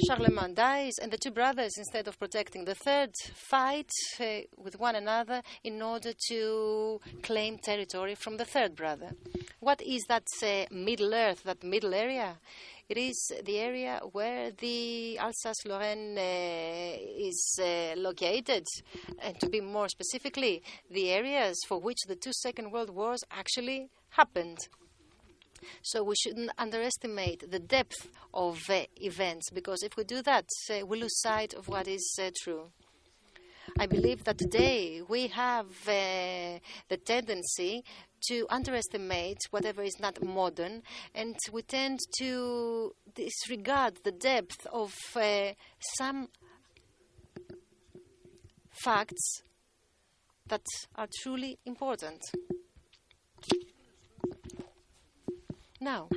Charlemagne 0.00 0.54
dies, 0.54 0.98
and 1.00 1.12
the 1.12 1.18
two 1.18 1.30
brothers, 1.30 1.72
instead 1.76 2.08
of 2.08 2.18
protecting 2.18 2.64
the 2.64 2.74
third, 2.74 3.10
fight 3.34 3.90
uh, 4.20 4.40
with 4.56 4.78
one 4.78 4.96
another 4.96 5.42
in 5.62 5.80
order 5.82 6.12
to 6.28 7.00
claim 7.22 7.58
territory 7.58 8.14
from 8.14 8.36
the 8.36 8.44
third 8.44 8.74
brother. 8.74 9.12
What 9.60 9.80
is 9.82 10.04
that 10.08 10.26
uh, 10.42 10.64
Middle 10.74 11.14
Earth, 11.14 11.42
that 11.44 11.62
middle 11.62 11.94
area? 11.94 12.38
It 12.88 12.98
is 12.98 13.32
the 13.44 13.58
area 13.58 14.00
where 14.12 14.50
the 14.50 15.18
Alsace 15.18 15.64
Lorraine 15.64 16.18
uh, 16.18 17.28
is 17.28 17.58
uh, 17.62 17.94
located, 17.96 18.66
and 19.22 19.38
to 19.40 19.48
be 19.48 19.60
more 19.60 19.88
specifically, 19.88 20.62
the 20.90 21.10
areas 21.10 21.58
for 21.66 21.80
which 21.80 21.98
the 22.06 22.16
two 22.16 22.32
Second 22.32 22.72
World 22.72 22.90
Wars 22.90 23.24
actually 23.30 23.88
happened. 24.10 24.58
So 25.82 26.02
we 26.04 26.14
shouldn't 26.16 26.50
underestimate 26.58 27.50
the 27.50 27.58
depth 27.58 28.08
of 28.32 28.58
uh, 28.68 28.82
events 28.96 29.50
because 29.50 29.82
if 29.82 29.96
we 29.96 30.04
do 30.04 30.22
that, 30.22 30.46
uh, 30.70 30.86
we 30.86 31.00
lose 31.00 31.20
sight 31.20 31.54
of 31.54 31.68
what 31.68 31.88
is 31.88 32.18
uh, 32.20 32.30
true. 32.42 32.70
I 33.78 33.86
believe 33.86 34.24
that 34.24 34.38
today 34.38 35.02
we 35.08 35.26
have 35.28 35.66
uh, 35.88 36.60
the 36.88 36.96
tendency 37.04 37.82
to 38.28 38.46
underestimate 38.48 39.38
whatever 39.50 39.82
is 39.82 39.98
not 40.00 40.22
modern, 40.22 40.82
and 41.14 41.36
we 41.52 41.62
tend 41.62 41.98
to 42.18 42.94
disregard 43.14 43.98
the 44.04 44.12
depth 44.12 44.66
of 44.72 44.94
uh, 45.16 45.52
some 45.98 46.28
facts 48.70 49.42
that 50.46 50.64
are 50.94 51.08
truly 51.22 51.58
important. 51.64 52.20
Now, 55.84 56.08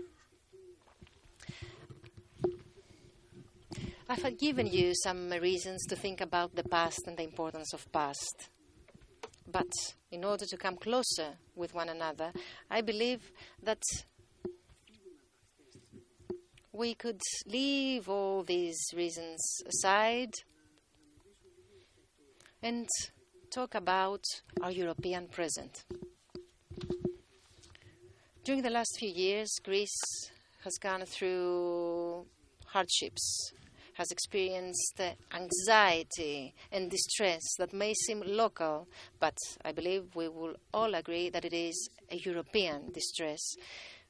I've 4.07 4.38
given 4.38 4.68
you 4.68 4.93
some 4.95 5.30
reasons 5.30 5.86
to 5.88 5.97
think 5.97 6.22
about 6.22 6.55
the 6.55 6.63
past 6.63 7.01
and 7.05 7.18
the 7.18 7.24
importance 7.24 7.74
of 7.74 7.91
past. 7.91 8.47
But 9.45 9.68
in 10.09 10.24
order 10.24 10.45
to 10.45 10.55
come 10.55 10.78
closer 10.78 11.34
with 11.53 11.74
one 11.74 11.89
another, 11.89 12.32
I 12.72 12.80
believe 12.80 13.30
that 13.61 13.84
we 16.72 16.93
could 16.93 17.20
leave 17.45 18.07
all 18.07 18.43
these 18.43 18.80
reasons 18.95 19.41
aside 19.68 20.32
and 22.63 22.88
talk 23.51 23.76
about 23.76 24.24
our 24.61 24.72
European 24.72 25.28
present. 25.28 25.84
During 28.48 28.62
the 28.62 28.70
last 28.70 28.95
few 28.98 29.10
years, 29.10 29.52
Greece 29.62 30.32
has 30.64 30.78
gone 30.78 31.04
through 31.04 32.26
hardships, 32.68 33.52
has 33.95 34.10
experienced 34.10 35.02
anxiety 35.34 36.56
and 36.72 36.89
distress 36.89 37.41
that 37.60 37.74
may 37.74 37.93
seem 37.93 38.24
local, 38.26 38.88
but 39.20 39.38
I 39.66 39.74
believe 39.74 40.16
we 40.16 40.30
will 40.30 40.56
all 40.74 40.95
agree 40.95 41.30
that 41.30 41.43
it 41.43 41.52
is 41.52 41.89
a 42.10 42.16
European 42.16 42.89
distress. 42.93 43.41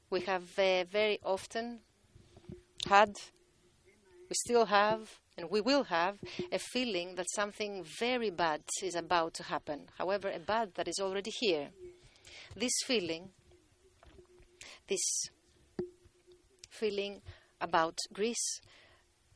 We 0.08 0.20
have 0.20 0.56
uh, 0.56 0.84
very 0.84 1.18
often 1.24 1.80
had, 2.86 3.10
we 4.30 4.36
still 4.46 4.66
have, 4.66 5.18
and 5.36 5.50
we 5.50 5.60
will 5.60 5.82
have 5.82 6.16
a 6.52 6.60
feeling 6.60 7.16
that 7.16 7.26
something 7.34 7.82
very 7.98 8.30
bad 8.30 8.60
is 8.84 8.94
about 8.94 9.34
to 9.34 9.42
happen. 9.42 9.88
However, 9.98 10.30
a 10.30 10.38
bad 10.38 10.76
that 10.76 10.86
is 10.86 11.00
already 11.00 11.32
here. 11.40 11.70
This 12.54 12.74
feeling, 12.86 13.30
this 14.88 15.30
feeling 16.70 17.20
about 17.60 17.98
Greece, 18.12 18.60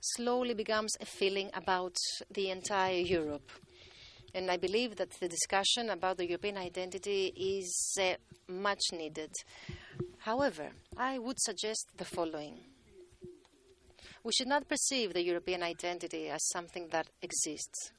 slowly 0.01 0.55
becomes 0.55 0.97
a 1.01 1.07
feeling 1.07 1.51
about 1.55 1.97
the 2.31 2.51
entire 2.51 2.99
Europe. 2.99 3.51
And 4.35 4.51
I 4.51 4.57
believe 4.57 4.97
that 4.97 5.11
the 5.21 5.29
discussion 5.29 5.91
about 5.91 6.17
the 6.17 6.27
European 6.27 6.57
identity 6.57 7.33
is 7.37 7.99
uh, 8.01 8.15
much 8.49 8.81
needed. 8.93 9.31
However, 10.19 10.71
I 10.97 11.19
would 11.19 11.39
suggest 11.41 11.89
the 11.97 12.05
following. 12.05 12.61
We 14.25 14.33
should 14.33 14.49
not 14.49 14.69
perceive 14.69 15.13
the 15.13 15.25
European 15.25 15.63
identity 15.63 16.29
as 16.29 16.49
something 16.49 16.89
that 16.93 17.09
exists. 17.21 17.93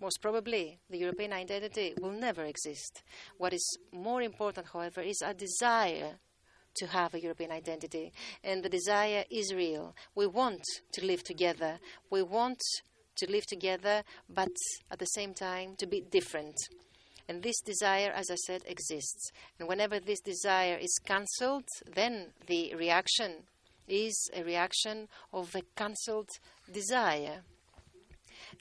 Most 0.00 0.20
probably, 0.20 0.78
the 0.90 0.98
European 0.98 1.32
identity 1.32 1.94
will 2.00 2.12
never 2.12 2.44
exist. 2.44 3.02
What 3.38 3.54
is 3.54 3.78
more 3.92 4.22
important, 4.22 4.66
however, 4.72 5.00
is 5.00 5.22
a 5.22 5.32
desire 5.32 6.18
to 6.76 6.86
have 6.86 7.14
a 7.14 7.20
European 7.20 7.50
identity. 7.50 8.12
And 8.44 8.62
the 8.62 8.68
desire 8.68 9.24
is 9.30 9.54
real. 9.54 9.94
We 10.14 10.26
want 10.26 10.62
to 10.92 11.06
live 11.06 11.22
together. 11.22 11.78
We 12.10 12.22
want 12.22 12.60
to 13.16 13.30
live 13.30 13.46
together, 13.46 14.02
but 14.28 14.54
at 14.90 14.98
the 14.98 15.06
same 15.06 15.32
time 15.32 15.74
to 15.78 15.86
be 15.86 16.02
different. 16.02 16.56
And 17.28 17.42
this 17.42 17.60
desire, 17.60 18.12
as 18.14 18.30
I 18.30 18.36
said, 18.46 18.62
exists. 18.66 19.32
And 19.58 19.68
whenever 19.68 19.98
this 19.98 20.20
desire 20.20 20.76
is 20.76 21.00
cancelled, 21.04 21.68
then 21.92 22.28
the 22.46 22.74
reaction 22.74 23.32
is 23.88 24.30
a 24.34 24.44
reaction 24.44 25.08
of 25.32 25.54
a 25.54 25.62
cancelled 25.74 26.28
desire. 26.72 27.42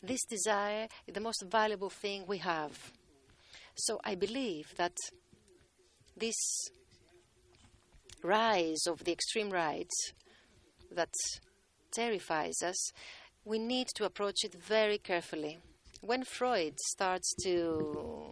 This 0.03 0.23
desire 0.25 0.87
is 1.07 1.13
the 1.13 1.19
most 1.19 1.43
valuable 1.49 1.89
thing 1.89 2.25
we 2.27 2.37
have. 2.39 2.91
So 3.75 3.99
I 4.03 4.15
believe 4.15 4.73
that 4.77 4.95
this 6.15 6.35
rise 8.23 8.87
of 8.87 9.03
the 9.03 9.11
extreme 9.11 9.49
right 9.49 9.89
that 10.91 11.13
terrifies 11.91 12.61
us, 12.63 12.91
we 13.43 13.59
need 13.59 13.87
to 13.95 14.05
approach 14.05 14.43
it 14.43 14.53
very 14.53 14.97
carefully. 14.97 15.59
When 16.01 16.23
Freud 16.23 16.79
starts 16.79 17.33
to 17.43 18.24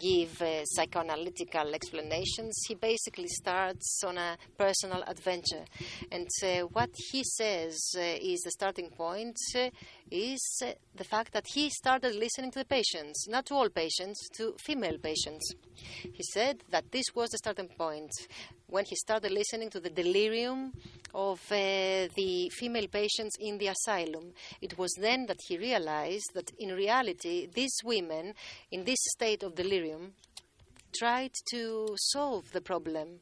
give 0.00 0.40
uh, 0.40 0.64
psychoanalytical 0.76 1.74
explanations, 1.74 2.54
he 2.66 2.74
basically 2.74 3.28
starts 3.28 4.02
on 4.04 4.18
a 4.18 4.36
personal 4.56 5.02
adventure. 5.06 5.64
And 6.10 6.28
uh, 6.42 6.60
what 6.72 6.90
he 7.10 7.22
says 7.22 7.78
uh, 7.96 8.00
is 8.00 8.40
the 8.40 8.50
starting 8.50 8.90
point 8.90 9.36
uh, 9.54 9.68
is 10.10 10.62
uh, 10.64 10.72
the 10.94 11.04
fact 11.04 11.32
that 11.32 11.44
he 11.54 11.70
started 11.70 12.14
listening 12.14 12.50
to 12.52 12.60
the 12.60 12.64
patients, 12.64 13.26
not 13.28 13.46
to 13.46 13.54
all 13.54 13.68
patients, 13.68 14.28
to 14.36 14.54
female 14.58 14.98
patients. 14.98 15.54
He 16.02 16.22
said 16.32 16.62
that 16.70 16.90
this 16.90 17.06
was 17.14 17.30
the 17.30 17.38
starting 17.38 17.68
point 17.68 18.10
when 18.66 18.84
he 18.84 18.96
started 18.96 19.32
listening 19.32 19.70
to 19.70 19.80
the 19.80 19.90
delirium 19.90 20.72
of 21.14 21.40
uh, 21.50 22.08
the 22.14 22.50
female 22.52 22.86
patients 22.88 23.36
in 23.40 23.58
the 23.58 23.68
asylum. 23.68 24.32
It 24.60 24.78
was 24.78 24.92
then 25.00 25.26
that 25.26 25.38
he 25.46 25.58
realized 25.58 26.30
that 26.34 26.50
in 26.58 26.74
reality, 26.74 27.48
these 27.52 27.76
women, 27.84 28.34
in 28.70 28.84
this 28.84 28.98
state 29.16 29.42
of 29.42 29.54
delirium, 29.54 30.12
tried 30.98 31.32
to 31.52 31.94
solve 31.96 32.50
the 32.52 32.60
problem. 32.60 33.20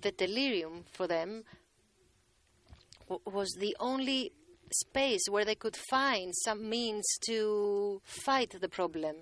The 0.00 0.12
delirium 0.12 0.84
for 0.92 1.06
them 1.06 1.44
was 3.26 3.50
the 3.58 3.76
only 3.80 4.32
space 4.72 5.22
where 5.28 5.44
they 5.44 5.54
could 5.54 5.76
find 5.90 6.32
some 6.44 6.68
means 6.68 7.04
to 7.26 8.00
fight 8.04 8.54
the 8.60 8.68
problem. 8.68 9.16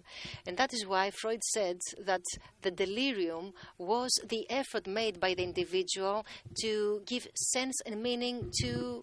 And 0.47 0.57
that 0.57 0.73
is 0.73 0.87
why 0.87 1.11
Freud 1.11 1.43
said 1.45 1.79
that 2.01 2.23
the 2.63 2.71
delirium 2.71 3.53
was 3.79 4.11
the 4.27 4.47
effort 4.51 4.87
made 4.87 5.21
by 5.21 5.35
the 5.35 5.45
individual 5.45 6.27
to 6.63 7.03
give 7.07 7.29
sense 7.35 7.81
and 7.87 8.03
meaning 8.03 8.51
to 8.63 9.03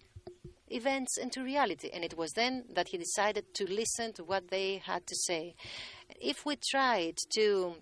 events 0.68 1.16
and 1.18 1.32
to 1.32 1.42
reality. 1.42 1.90
And 1.92 2.04
it 2.04 2.16
was 2.16 2.32
then 2.32 2.64
that 2.74 2.88
he 2.88 2.98
decided 2.98 3.54
to 3.54 3.70
listen 3.70 4.12
to 4.14 4.24
what 4.24 4.48
they 4.48 4.82
had 4.84 5.06
to 5.06 5.14
say. 5.14 5.54
If 6.20 6.44
we 6.44 6.56
tried 6.70 7.16
to 7.34 7.76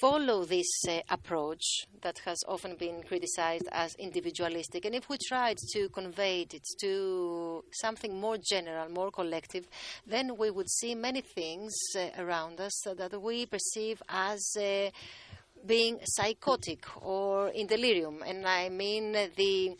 follow 0.00 0.44
this 0.44 0.66
uh, 0.88 0.98
approach 1.10 1.86
that 2.02 2.18
has 2.24 2.38
often 2.48 2.74
been 2.76 3.02
criticized 3.02 3.68
as 3.72 3.94
individualistic. 3.96 4.84
And 4.84 4.94
if 4.94 5.08
we 5.08 5.16
tried 5.28 5.58
to 5.72 5.88
convey 5.90 6.42
it 6.42 6.62
to 6.80 7.64
something 7.72 8.20
more 8.20 8.36
general, 8.38 8.90
more 8.90 9.10
collective, 9.10 9.68
then 10.06 10.36
we 10.36 10.50
would 10.50 10.68
see 10.68 10.94
many 10.94 11.20
things 11.20 11.74
uh, 11.96 12.08
around 12.18 12.60
us 12.60 12.80
that 12.96 13.20
we 13.20 13.46
perceive 13.46 14.02
as. 14.08 14.44
Uh, 14.56 14.90
being 15.66 15.98
psychotic 16.04 16.84
or 17.04 17.48
in 17.48 17.66
delirium. 17.66 18.22
And 18.26 18.46
I 18.46 18.68
mean 18.68 19.12
the 19.12 19.76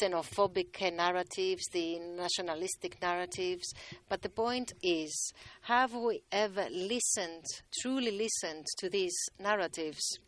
xenophobic 0.00 0.94
narratives, 0.94 1.64
the 1.72 1.98
nationalistic 1.98 3.00
narratives. 3.02 3.72
But 4.08 4.22
the 4.22 4.28
point 4.28 4.72
is 4.82 5.32
have 5.62 5.94
we 5.94 6.22
ever 6.30 6.66
listened, 6.70 7.44
truly 7.80 8.10
listened 8.10 8.66
to 8.78 8.88
these 8.88 9.16
narratives? 9.38 10.18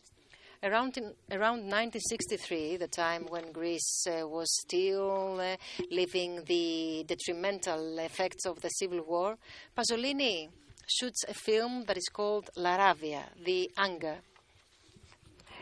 Around, 0.62 0.96
in, 0.96 1.04
around 1.30 1.68
1963, 1.68 2.78
the 2.78 2.88
time 2.88 3.26
when 3.28 3.52
Greece 3.52 4.06
uh, 4.06 4.26
was 4.26 4.48
still 4.62 5.38
uh, 5.38 5.56
living 5.90 6.42
the 6.46 7.04
detrimental 7.06 7.98
effects 7.98 8.46
of 8.46 8.60
the 8.62 8.70
civil 8.70 9.02
war, 9.02 9.36
Pasolini 9.76 10.48
shoots 10.88 11.24
a 11.28 11.34
film 11.34 11.84
that 11.86 11.96
is 11.96 12.08
called 12.08 12.48
La 12.56 12.76
Rabbia, 12.76 13.24
The 13.44 13.70
Anger. 13.76 14.16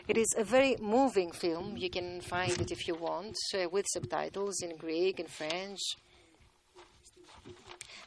It 0.07 0.17
is 0.17 0.35
a 0.37 0.43
very 0.43 0.75
moving 0.79 1.31
film. 1.31 1.77
You 1.77 1.89
can 1.89 2.21
find 2.21 2.61
it 2.61 2.71
if 2.71 2.87
you 2.87 2.93
want, 2.93 3.35
uh, 3.55 3.67
with 3.69 3.87
subtitles 3.91 4.61
in 4.61 4.77
Greek 4.77 5.19
and 5.19 5.27
French. 5.27 5.79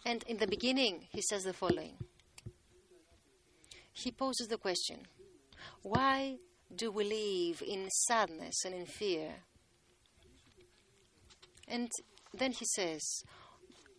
And 0.07 0.23
in 0.29 0.37
the 0.37 0.47
beginning, 0.47 1.09
he 1.11 1.21
says 1.21 1.43
the 1.43 1.53
following 1.53 1.95
He 3.93 4.13
poses 4.13 4.47
the 4.47 4.59
question 4.59 5.09
Why 5.83 6.37
do 6.73 6.93
we 6.93 7.03
live 7.03 7.63
in 7.67 7.91
sadness 7.91 8.65
and 8.65 8.77
in 8.77 8.87
fear? 8.87 9.31
And 11.67 11.91
then 12.33 12.53
he 12.53 12.65
says, 12.65 13.03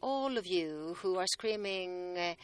All 0.02 0.38
of 0.38 0.47
you 0.47 0.95
who 1.02 1.18
are 1.18 1.28
screaming, 1.28 2.18
uh, 2.18 2.36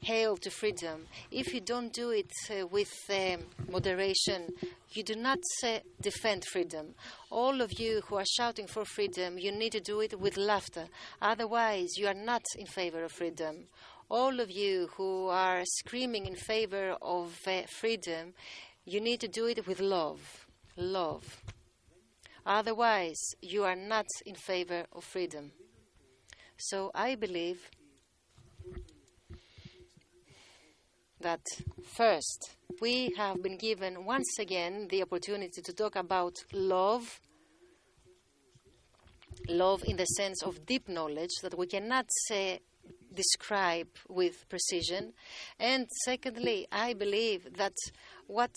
hail 0.00 0.36
to 0.38 0.50
freedom, 0.50 1.06
if 1.30 1.54
you 1.54 1.60
don't 1.60 1.92
do 1.92 2.10
it 2.10 2.30
uh, 2.50 2.66
with 2.66 2.92
uh, 3.10 3.36
moderation, 3.70 4.52
you 4.90 5.02
do 5.02 5.14
not 5.14 5.38
uh, 5.64 5.78
defend 6.00 6.44
freedom. 6.44 6.94
All 7.30 7.60
of 7.60 7.78
you 7.78 8.02
who 8.06 8.16
are 8.16 8.24
shouting 8.24 8.66
for 8.66 8.84
freedom, 8.84 9.38
you 9.38 9.52
need 9.52 9.72
to 9.72 9.80
do 9.80 10.00
it 10.00 10.18
with 10.18 10.36
laughter. 10.36 10.86
Otherwise, 11.20 11.96
you 11.96 12.06
are 12.06 12.14
not 12.14 12.44
in 12.58 12.66
favor 12.66 13.04
of 13.04 13.12
freedom. 13.12 13.64
All 14.08 14.40
of 14.40 14.50
you 14.50 14.88
who 14.96 15.28
are 15.28 15.62
screaming 15.64 16.26
in 16.26 16.36
favor 16.36 16.96
of 17.00 17.38
uh, 17.46 17.62
freedom, 17.68 18.34
you 18.84 19.00
need 19.00 19.20
to 19.20 19.28
do 19.28 19.46
it 19.46 19.66
with 19.66 19.80
love. 19.80 20.46
Love. 20.76 21.42
Otherwise, 22.46 23.20
you 23.40 23.64
are 23.64 23.76
not 23.76 24.06
in 24.26 24.34
favor 24.34 24.84
of 24.92 25.02
freedom. 25.04 25.52
So 26.58 26.90
I 26.94 27.14
believe 27.14 27.70
that 31.20 31.40
first, 31.96 32.56
we 32.80 33.12
have 33.16 33.42
been 33.42 33.56
given 33.56 34.04
once 34.04 34.38
again 34.38 34.88
the 34.90 35.02
opportunity 35.02 35.62
to 35.62 35.72
talk 35.72 35.96
about 35.96 36.34
love. 36.52 37.20
Love 39.48 39.82
in 39.86 39.96
the 39.96 40.04
sense 40.04 40.42
of 40.42 40.64
deep 40.64 40.88
knowledge 40.88 41.34
that 41.42 41.56
we 41.58 41.66
cannot 41.66 42.06
say, 42.28 42.60
describe 43.12 43.88
with 44.08 44.48
precision. 44.48 45.12
And 45.58 45.86
secondly, 46.04 46.66
I 46.72 46.94
believe 46.94 47.54
that 47.56 47.74
what 48.26 48.54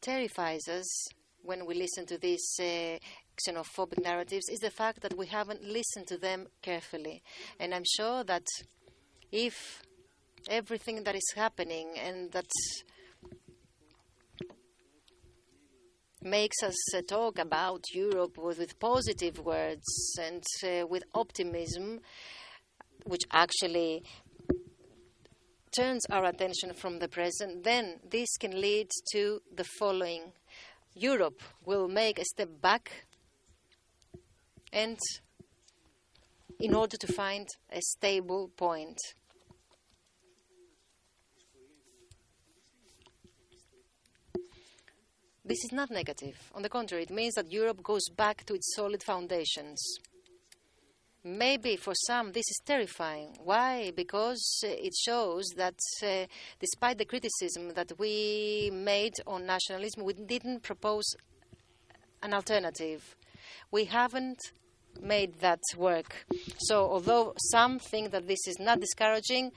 terrifies 0.00 0.68
us 0.68 1.08
when 1.42 1.66
we 1.66 1.74
listen 1.74 2.06
to 2.06 2.18
these 2.18 2.44
uh, 2.60 2.98
xenophobic 3.48 4.02
narratives 4.02 4.48
is 4.48 4.60
the 4.60 4.70
fact 4.70 5.00
that 5.02 5.16
we 5.16 5.26
haven't 5.26 5.62
listened 5.62 6.06
to 6.08 6.18
them 6.18 6.46
carefully. 6.60 7.22
And 7.58 7.74
I'm 7.74 7.84
sure 7.96 8.24
that 8.24 8.46
if 9.32 9.82
everything 10.48 11.02
that 11.04 11.14
is 11.14 11.32
happening 11.34 11.88
and 11.98 12.30
that 12.32 12.50
makes 16.22 16.62
us 16.62 16.94
uh, 16.94 17.00
talk 17.08 17.38
about 17.38 17.82
Europe 17.94 18.36
with, 18.38 18.78
positive 18.78 19.38
words 19.38 20.16
and 20.20 20.42
uh, 20.64 20.86
with 20.86 21.02
optimism, 21.14 22.00
which 23.04 23.22
actually 23.32 24.04
turns 25.74 26.04
our 26.10 26.26
attention 26.26 26.74
from 26.74 26.98
the 26.98 27.08
present, 27.08 27.64
then 27.64 27.98
this 28.08 28.28
can 28.38 28.60
lead 28.60 28.88
to 29.10 29.40
the 29.56 29.64
following 29.78 30.32
Europe 30.94 31.40
will 31.64 31.88
make 31.88 32.18
a 32.18 32.24
step 32.24 32.50
back 32.60 33.06
and 34.72 34.98
in 36.60 36.74
order 36.74 36.96
to 36.96 37.12
find 37.12 37.48
a 37.70 37.80
stable 37.80 38.50
point. 38.56 38.98
This 45.44 45.64
is 45.64 45.72
not 45.72 45.90
negative. 45.90 46.36
On 46.54 46.62
the 46.62 46.68
contrary, 46.68 47.02
it 47.02 47.10
means 47.10 47.34
that 47.34 47.50
Europe 47.50 47.82
goes 47.82 48.08
back 48.16 48.44
to 48.46 48.54
its 48.54 48.74
solid 48.76 49.02
foundations. 49.02 49.82
Maybe 51.24 51.76
for 51.76 51.94
some 52.06 52.32
this 52.32 52.48
is 52.48 52.60
terrifying. 52.64 53.36
Why? 53.42 53.92
Because 53.94 54.60
uh, 54.64 54.68
it 54.68 54.92
shows 55.04 55.44
that 55.56 55.78
uh, 56.02 56.26
despite 56.60 56.98
the 56.98 57.04
criticism 57.04 57.74
that 57.74 57.92
we 57.98 58.70
made 58.72 59.14
on 59.26 59.46
nationalism, 59.46 60.04
we 60.04 60.14
didn't 60.14 60.62
propose 60.62 61.04
an 62.22 62.34
alternative. 62.34 63.16
We 63.70 63.84
haven't 63.84 64.40
made 65.00 65.40
that 65.40 65.60
work. 65.76 66.26
So, 66.58 66.90
although 66.90 67.34
some 67.50 67.78
think 67.78 68.10
that 68.10 68.26
this 68.28 68.46
is 68.46 68.58
not 68.58 68.80
discouraging, 68.80 69.52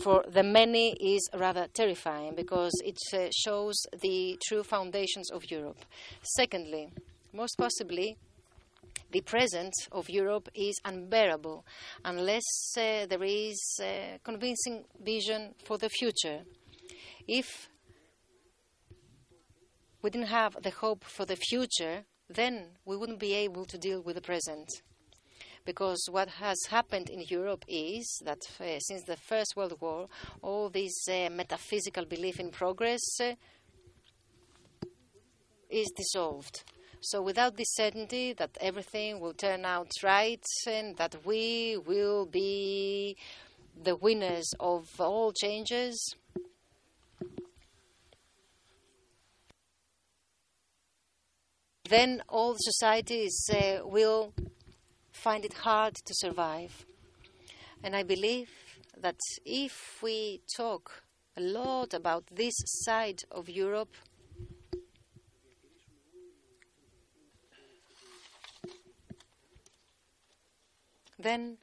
for 0.00 0.24
the 0.28 0.42
many 0.42 0.92
is 0.94 1.28
rather 1.34 1.66
terrifying 1.72 2.34
because 2.34 2.72
it 2.84 2.98
uh, 3.14 3.28
shows 3.36 3.74
the 4.00 4.38
true 4.46 4.62
foundations 4.62 5.30
of 5.30 5.50
Europe. 5.50 5.84
Secondly, 6.22 6.90
most 7.32 7.56
possibly, 7.58 8.16
the 9.10 9.20
present 9.20 9.74
of 9.90 10.08
Europe 10.08 10.48
is 10.54 10.80
unbearable 10.84 11.64
unless 12.04 12.44
uh, 12.76 13.06
there 13.06 13.22
is 13.22 13.60
a 13.82 14.18
convincing 14.24 14.84
vision 15.02 15.54
for 15.64 15.76
the 15.78 15.88
future. 15.88 16.40
If 17.28 17.68
we 20.02 20.10
didn't 20.10 20.28
have 20.28 20.56
the 20.62 20.70
hope 20.70 21.04
for 21.04 21.24
the 21.26 21.36
future, 21.36 22.04
then 22.28 22.68
we 22.84 22.96
wouldn't 22.96 23.20
be 23.20 23.34
able 23.34 23.66
to 23.66 23.78
deal 23.78 24.00
with 24.00 24.16
the 24.16 24.22
present. 24.22 24.68
Because 25.64 26.08
what 26.10 26.28
has 26.28 26.58
happened 26.70 27.08
in 27.08 27.24
Europe 27.28 27.64
is 27.68 28.20
that 28.24 28.40
uh, 28.60 28.78
since 28.80 29.04
the 29.04 29.16
First 29.16 29.54
World 29.56 29.76
War, 29.80 30.08
all 30.42 30.68
this 30.70 31.08
uh, 31.08 31.28
metaphysical 31.30 32.04
belief 32.04 32.40
in 32.40 32.50
progress 32.50 33.00
uh, 33.20 33.34
is 35.70 35.90
dissolved. 35.96 36.64
So, 37.00 37.20
without 37.20 37.56
this 37.56 37.74
certainty 37.74 38.32
that 38.34 38.56
everything 38.60 39.18
will 39.18 39.34
turn 39.34 39.64
out 39.64 39.90
right 40.04 40.44
and 40.68 40.96
that 40.98 41.16
we 41.24 41.76
will 41.84 42.26
be 42.26 43.16
the 43.82 43.96
winners 43.96 44.48
of 44.60 44.86
all 45.00 45.32
changes, 45.32 46.14
then 51.88 52.22
all 52.28 52.54
societies 52.56 53.50
uh, 53.52 53.80
will 53.84 54.32
find 55.22 55.44
it 55.44 55.54
hard 55.54 55.94
to 55.94 56.14
survive. 56.14 56.84
And 57.84 57.94
I 57.94 58.02
believe 58.02 58.50
that 59.00 59.20
if 59.44 60.02
we 60.02 60.40
talk 60.56 61.02
a 61.36 61.40
lot 61.40 61.94
about 61.94 62.24
this 62.26 62.54
side 62.64 63.20
of 63.30 63.48
Europe, 63.48 63.94
then 71.20 71.56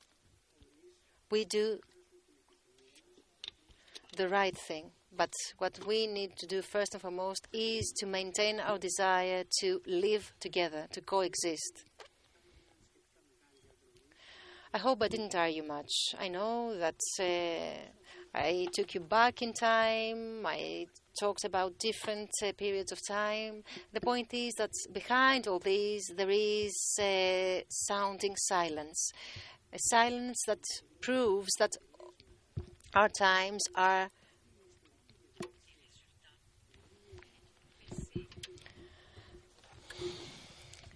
we 1.29 1.43
do 1.43 1.79
the 4.15 4.29
right 4.29 4.57
thing. 4.57 4.91
But 5.11 5.33
what 5.57 5.85
we 5.85 6.07
need 6.07 6.37
to 6.37 6.47
do 6.47 6.61
first 6.61 6.93
and 6.93 7.01
foremost 7.01 7.45
is 7.51 7.93
to 7.97 8.05
maintain 8.05 8.61
our 8.61 8.77
desire 8.77 9.43
to 9.59 9.81
live 9.85 10.31
together, 10.39 10.87
to 10.93 11.01
coexist. 11.01 11.83
I 14.73 14.77
hope 14.77 15.01
I 15.01 15.07
didn't 15.07 15.29
tire 15.29 15.49
you 15.49 15.63
much. 15.63 16.15
I 16.19 16.27
know 16.27 16.77
that 16.77 17.01
uh, 17.19 18.37
I 18.37 18.67
took 18.71 18.93
you 18.93 18.99
back 19.01 19.41
in 19.41 19.53
time. 19.53 20.45
I 20.45 20.85
talked 21.19 21.43
about 21.43 21.79
different 21.79 22.29
uh, 22.43 22.51
periods 22.53 22.91
of 22.91 22.99
time. 23.05 23.63
The 23.93 24.01
point 24.01 24.33
is 24.33 24.53
that 24.55 24.71
behind 24.93 25.47
all 25.47 25.59
these, 25.59 26.05
there 26.15 26.29
is 26.29 26.75
uh, 26.99 27.61
sounding 27.69 28.35
silence 28.35 29.11
a 29.71 29.77
silence 29.79 30.41
that 30.47 30.63
proves 31.01 31.51
that 31.59 31.77
our 32.95 33.09
times 33.09 33.63
are 33.75 34.09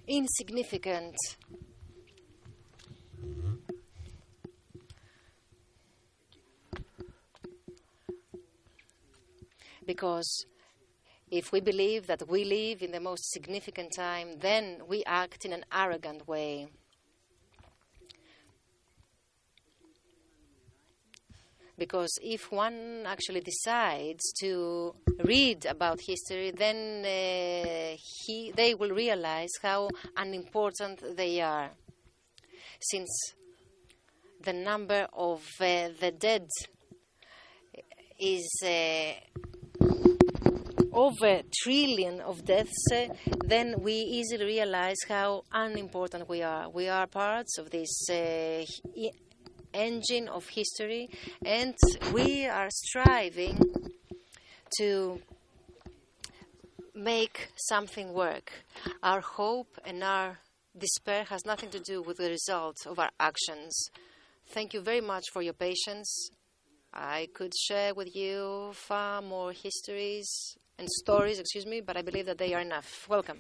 insignificant. 0.07 1.15
Because 9.85 10.45
if 11.29 11.51
we 11.51 11.59
believe 11.61 12.07
that 12.07 12.27
we 12.27 12.43
live 12.45 12.81
in 12.81 12.91
the 12.91 12.99
most 12.99 13.31
significant 13.31 13.93
time, 13.95 14.39
then 14.39 14.81
we 14.87 15.03
act 15.05 15.45
in 15.45 15.53
an 15.53 15.65
arrogant 15.71 16.27
way. 16.27 16.67
because 21.77 22.17
if 22.21 22.51
one 22.51 23.03
actually 23.05 23.41
decides 23.41 24.31
to 24.39 24.95
read 25.23 25.65
about 25.65 25.99
history, 25.99 26.51
then 26.51 27.03
uh, 27.03 27.97
he, 27.97 28.51
they 28.55 28.75
will 28.75 28.91
realize 28.91 29.49
how 29.61 29.89
unimportant 30.15 31.01
they 31.17 31.41
are. 31.41 31.71
Since 32.79 33.33
the 34.41 34.53
number 34.53 35.07
of 35.13 35.41
uh, 35.59 35.89
the 35.99 36.13
dead 36.17 36.47
is 38.19 38.61
uh, 38.63 39.13
over 40.93 41.25
a 41.27 41.43
trillion 41.63 42.21
of 42.21 42.45
deaths, 42.45 42.91
uh, 42.91 43.07
then 43.45 43.75
we 43.81 43.93
easily 43.93 44.45
realize 44.45 44.97
how 45.07 45.43
unimportant 45.51 46.29
we 46.29 46.41
are. 46.41 46.69
We 46.69 46.87
are 46.87 47.07
parts 47.07 47.57
of 47.57 47.71
this 47.71 48.09
uh, 48.09 48.65
engine 49.73 50.27
of 50.27 50.47
history, 50.49 51.09
and 51.45 51.75
we 52.13 52.45
are 52.45 52.69
striving 52.69 53.59
to 54.77 55.21
make 56.95 57.49
something 57.55 58.13
work. 58.13 58.51
Our 59.01 59.21
hope 59.21 59.79
and 59.85 60.03
our 60.03 60.39
despair 60.77 61.23
has 61.25 61.45
nothing 61.45 61.69
to 61.71 61.79
do 61.79 62.01
with 62.01 62.17
the 62.17 62.29
result 62.29 62.77
of 62.85 62.99
our 62.99 63.11
actions. 63.19 63.89
Thank 64.49 64.73
you 64.73 64.81
very 64.81 65.01
much 65.01 65.25
for 65.31 65.41
your 65.41 65.53
patience. 65.53 66.29
I 66.93 67.29
could 67.33 67.53
share 67.55 67.95
with 67.95 68.15
you 68.15 68.71
far 68.73 69.21
more 69.21 69.51
histories 69.51 70.55
and 70.79 70.89
stories, 70.89 71.39
excuse 71.39 71.65
me, 71.65 71.81
but 71.81 71.97
I 71.97 72.01
believe 72.01 72.25
that 72.25 72.37
they 72.37 72.53
are 72.53 72.61
enough. 72.61 73.07
Welcome. 73.09 73.39